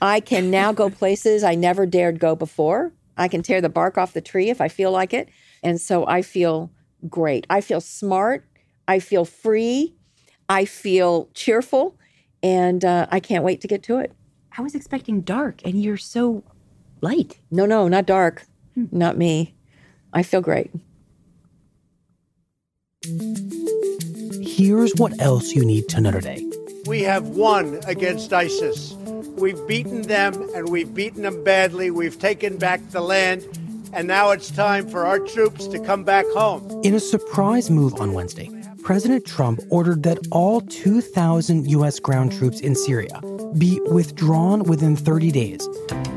I 0.00 0.20
can 0.20 0.50
now 0.50 0.72
go 0.72 0.88
places 0.88 1.42
I 1.42 1.56
never 1.56 1.86
dared 1.86 2.20
go 2.20 2.36
before. 2.36 2.92
I 3.18 3.28
can 3.28 3.42
tear 3.42 3.60
the 3.60 3.68
bark 3.68 3.98
off 3.98 4.12
the 4.12 4.22
tree 4.22 4.50
if 4.50 4.60
I 4.60 4.68
feel 4.68 4.92
like 4.92 5.12
it. 5.12 5.28
And 5.62 5.80
so 5.80 6.06
I 6.06 6.22
feel 6.22 6.70
great. 7.08 7.44
I 7.50 7.60
feel 7.60 7.80
smart. 7.80 8.46
I 8.88 8.98
feel 9.00 9.24
free. 9.24 9.94
I 10.48 10.64
feel 10.64 11.28
cheerful 11.34 11.98
and 12.42 12.84
uh, 12.84 13.06
I 13.10 13.20
can't 13.20 13.44
wait 13.44 13.60
to 13.62 13.68
get 13.68 13.82
to 13.84 13.98
it. 13.98 14.12
I 14.56 14.62
was 14.62 14.74
expecting 14.74 15.20
dark, 15.20 15.60
and 15.64 15.80
you're 15.80 15.96
so 15.96 16.42
light. 17.00 17.38
No, 17.50 17.66
no, 17.66 17.88
not 17.88 18.06
dark. 18.06 18.46
Hmm. 18.74 18.86
Not 18.90 19.16
me. 19.16 19.54
I 20.12 20.22
feel 20.22 20.40
great. 20.40 20.70
Here's 24.42 24.92
what 24.96 25.18
else 25.20 25.52
you 25.52 25.64
need 25.64 25.88
to 25.90 26.00
know 26.00 26.10
today. 26.10 26.44
We 26.86 27.02
have 27.02 27.28
won 27.28 27.80
against 27.86 28.32
ISIS. 28.32 28.92
We've 29.36 29.66
beaten 29.66 30.02
them, 30.02 30.34
and 30.54 30.68
we've 30.68 30.92
beaten 30.92 31.22
them 31.22 31.42
badly. 31.44 31.90
We've 31.90 32.18
taken 32.18 32.58
back 32.58 32.80
the 32.90 33.00
land, 33.00 33.46
and 33.92 34.06
now 34.06 34.30
it's 34.30 34.50
time 34.50 34.88
for 34.88 35.06
our 35.06 35.18
troops 35.18 35.66
to 35.68 35.78
come 35.78 36.04
back 36.04 36.26
home. 36.34 36.80
In 36.84 36.94
a 36.94 37.00
surprise 37.00 37.70
move 37.70 37.94
on 38.00 38.12
Wednesday, 38.12 38.50
President 38.90 39.24
Trump 39.24 39.60
ordered 39.70 40.02
that 40.02 40.18
all 40.32 40.62
2,000 40.62 41.70
U.S. 41.70 42.00
ground 42.00 42.32
troops 42.32 42.58
in 42.58 42.74
Syria 42.74 43.20
be 43.56 43.78
withdrawn 43.82 44.64
within 44.64 44.96
30 44.96 45.30
days, 45.30 45.68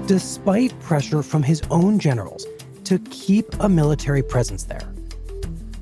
despite 0.07 0.79
pressure 0.79 1.21
from 1.21 1.43
his 1.43 1.61
own 1.69 1.99
generals 1.99 2.47
to 2.85 2.97
keep 3.11 3.45
a 3.59 3.69
military 3.69 4.23
presence 4.23 4.63
there. 4.63 4.91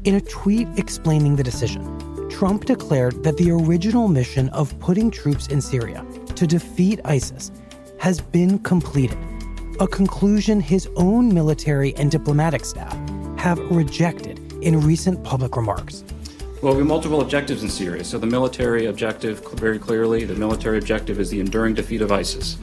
In 0.04 0.16
a 0.16 0.20
tweet 0.20 0.68
explaining 0.76 1.38
the 1.38 1.46
decision, 1.46 2.30
Trump 2.30 2.66
declared 2.66 3.24
that 3.24 3.38
the 3.38 3.52
original 3.52 4.10
mission 4.10 4.50
of 4.50 4.78
putting 4.82 5.10
troops 5.10 5.48
in 5.48 5.62
Syria 5.62 6.06
to 6.36 6.46
defeat 6.46 7.00
ISIS 7.06 7.54
has 8.00 8.20
been 8.20 8.60
completed, 8.60 9.18
a 9.80 9.88
conclusion 9.88 10.60
his 10.60 10.90
own 10.98 11.34
military 11.34 11.96
and 11.96 12.12
diplomatic 12.12 12.66
staff 12.66 12.94
have 13.40 13.60
rejected 13.72 14.42
in 14.62 14.82
recent 14.82 15.24
public 15.24 15.56
remarks. 15.56 16.04
Well, 16.62 16.74
we 16.74 16.82
have 16.82 16.88
multiple 16.88 17.22
objectives 17.22 17.64
in 17.64 17.70
Syria. 17.70 18.04
So 18.04 18.20
the 18.20 18.28
military 18.28 18.86
objective, 18.86 19.44
very 19.54 19.80
clearly, 19.80 20.26
the 20.26 20.36
military 20.36 20.78
objective 20.78 21.20
is 21.20 21.32
the 21.32 21.40
enduring 21.40 21.74
defeat 21.74 22.04
of 22.04 22.12
ISIS. 22.12 22.58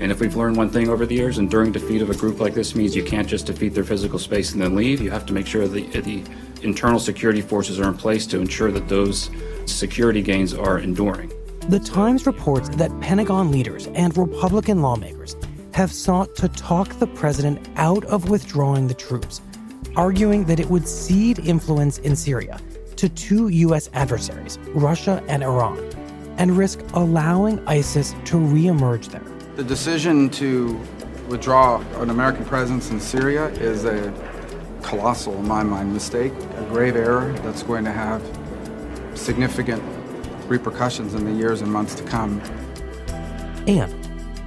And 0.00 0.10
if 0.10 0.18
we've 0.18 0.34
learned 0.34 0.56
one 0.56 0.68
thing 0.68 0.88
over 0.88 1.06
the 1.06 1.14
years, 1.14 1.38
enduring 1.38 1.70
defeat 1.70 2.02
of 2.02 2.10
a 2.10 2.16
group 2.16 2.40
like 2.40 2.54
this 2.54 2.74
means 2.74 2.96
you 2.96 3.04
can't 3.04 3.28
just 3.28 3.46
defeat 3.46 3.68
their 3.68 3.84
physical 3.84 4.18
space 4.18 4.50
and 4.52 4.60
then 4.60 4.74
leave. 4.74 5.00
You 5.00 5.12
have 5.12 5.26
to 5.26 5.32
make 5.32 5.46
sure 5.46 5.68
the, 5.68 5.86
the 6.00 6.24
internal 6.62 6.98
security 6.98 7.40
forces 7.40 7.78
are 7.78 7.88
in 7.88 7.96
place 7.96 8.26
to 8.26 8.40
ensure 8.40 8.72
that 8.72 8.88
those 8.88 9.30
security 9.64 10.22
gains 10.22 10.52
are 10.52 10.80
enduring. 10.80 11.32
The 11.68 11.78
Times 11.78 12.26
reports 12.26 12.68
that 12.70 12.98
Pentagon 13.00 13.52
leaders 13.52 13.86
and 13.94 14.16
Republican 14.16 14.82
lawmakers 14.82 15.36
have 15.72 15.92
sought 15.92 16.34
to 16.34 16.48
talk 16.48 16.98
the 16.98 17.06
president 17.06 17.68
out 17.76 18.04
of 18.06 18.28
withdrawing 18.28 18.88
the 18.88 18.94
troops, 18.94 19.40
arguing 19.94 20.46
that 20.46 20.58
it 20.58 20.68
would 20.68 20.88
cede 20.88 21.38
influence 21.38 21.98
in 21.98 22.16
Syria 22.16 22.60
to 22.96 23.08
two 23.08 23.48
U.S. 23.48 23.88
adversaries, 23.92 24.58
Russia 24.68 25.22
and 25.28 25.42
Iran, 25.42 25.78
and 26.38 26.56
risk 26.56 26.80
allowing 26.94 27.66
ISIS 27.68 28.12
to 28.26 28.36
reemerge 28.36 29.08
there. 29.08 29.24
The 29.56 29.64
decision 29.64 30.28
to 30.30 30.80
withdraw 31.28 31.80
an 32.00 32.10
American 32.10 32.44
presence 32.44 32.90
in 32.90 33.00
Syria 33.00 33.48
is 33.48 33.84
a 33.84 34.12
colossal, 34.82 35.34
in 35.38 35.48
my 35.48 35.62
mind, 35.62 35.92
mistake, 35.92 36.32
a 36.32 36.66
grave 36.68 36.96
error 36.96 37.32
that's 37.42 37.62
going 37.62 37.84
to 37.84 37.92
have 37.92 38.22
significant 39.14 39.82
repercussions 40.48 41.14
in 41.14 41.24
the 41.24 41.32
years 41.32 41.62
and 41.62 41.72
months 41.72 41.94
to 41.96 42.04
come. 42.04 42.40
And 43.66 43.92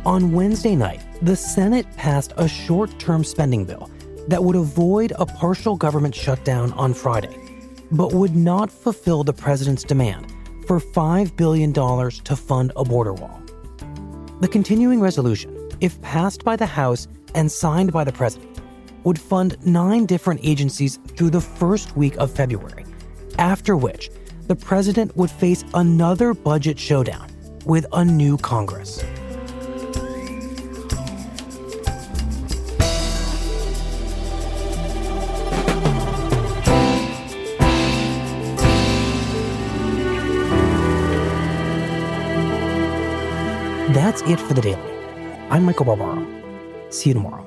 on 0.05 0.31
Wednesday 0.31 0.75
night, 0.75 1.01
the 1.21 1.35
Senate 1.35 1.85
passed 1.97 2.33
a 2.37 2.47
short 2.47 2.97
term 2.99 3.23
spending 3.23 3.65
bill 3.65 3.89
that 4.29 4.43
would 4.43 4.55
avoid 4.55 5.11
a 5.17 5.25
partial 5.25 5.75
government 5.75 6.15
shutdown 6.15 6.71
on 6.73 6.93
Friday 6.93 7.48
but 7.91 8.13
would 8.13 8.35
not 8.35 8.71
fulfill 8.71 9.23
the 9.23 9.33
president's 9.33 9.83
demand 9.83 10.33
for 10.67 10.79
$5 10.79 11.35
billion 11.35 11.73
to 11.73 12.35
fund 12.35 12.71
a 12.75 12.83
border 12.83 13.13
wall. 13.13 13.41
The 14.41 14.47
continuing 14.47 14.99
resolution, 14.99 15.69
if 15.81 16.01
passed 16.01 16.43
by 16.43 16.55
the 16.55 16.65
House 16.65 17.07
and 17.35 17.51
signed 17.51 17.91
by 17.91 18.03
the 18.03 18.11
president, 18.11 18.59
would 19.03 19.19
fund 19.19 19.57
nine 19.65 20.05
different 20.05 20.41
agencies 20.43 20.99
through 21.15 21.31
the 21.31 21.41
first 21.41 21.95
week 21.97 22.15
of 22.17 22.31
February, 22.31 22.85
after 23.37 23.75
which 23.75 24.09
the 24.47 24.55
president 24.55 25.15
would 25.15 25.31
face 25.31 25.63
another 25.73 26.33
budget 26.33 26.77
showdown 26.77 27.29
with 27.65 27.85
a 27.93 28.03
new 28.03 28.37
Congress. 28.37 29.03
That's 43.99 44.21
it 44.21 44.39
for 44.39 44.53
the 44.53 44.61
daily. 44.61 44.89
I'm 45.49 45.65
Michael 45.65 45.83
Barbaro. 45.83 46.25
See 46.89 47.09
you 47.09 47.15
tomorrow. 47.15 47.43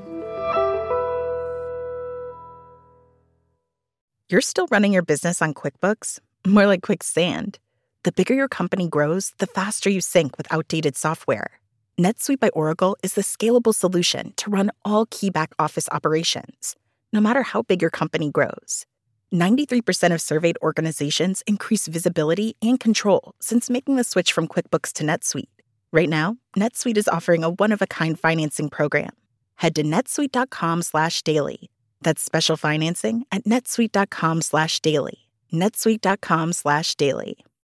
You're 4.29 4.43
still 4.43 4.67
running 4.71 4.93
your 4.93 5.03
business 5.03 5.41
on 5.41 5.55
QuickBooks? 5.55 6.19
More 6.47 6.67
like 6.67 6.83
quicksand. 6.83 7.59
The 8.03 8.13
bigger 8.13 8.35
your 8.35 8.49
company 8.49 8.87
grows, 8.87 9.33
the 9.39 9.47
faster 9.47 9.89
you 9.89 10.03
sink 10.03 10.37
with 10.37 10.53
outdated 10.53 10.95
software. 10.95 11.53
NetSuite 11.99 12.41
by 12.41 12.51
Oracle 12.51 12.99
is 13.03 13.15
the 13.15 13.23
scalable 13.23 13.75
solution 13.75 14.35
to 14.37 14.51
run 14.51 14.71
all 14.85 15.07
key 15.07 15.31
back 15.31 15.55
office 15.59 15.89
operations, 15.91 16.77
no 17.15 17.23
matter 17.23 17.43
how 17.43 17.63
big 17.63 17.81
your 17.81 17.91
company 17.91 18.31
grows. 18.31 18.85
93% 19.33 20.13
of 20.13 20.21
surveyed 20.21 20.59
organizations 20.61 21.43
increase 21.47 21.87
visibility 21.87 22.57
and 22.61 22.79
control 22.79 23.33
since 23.41 23.71
making 23.71 23.97
the 23.97 24.05
switch 24.05 24.35
from 24.35 24.47
QuickBooks 24.47 24.93
to 24.93 25.03
NetSuite 25.03 25.49
Right 25.93 26.09
now, 26.09 26.39
NetSuite 26.57 26.97
is 26.97 27.09
offering 27.09 27.45
a 27.45 27.51
one-of-a-kind 27.51 28.19
financing 28.19 28.71
program. 28.71 29.11
Head 29.57 29.75
to 29.77 29.83
netsuite.com 29.83 30.83
slash 30.83 31.23
daily. 31.23 31.71
That's 32.01 32.23
special 32.23 32.57
financing 32.57 33.25
at 33.31 33.45
netsuite.com 33.45 34.43
slash 34.43 34.81
daily. 34.81 35.29
netsuite.com 35.53 36.55
slash 36.55 36.95
daily. 36.95 37.45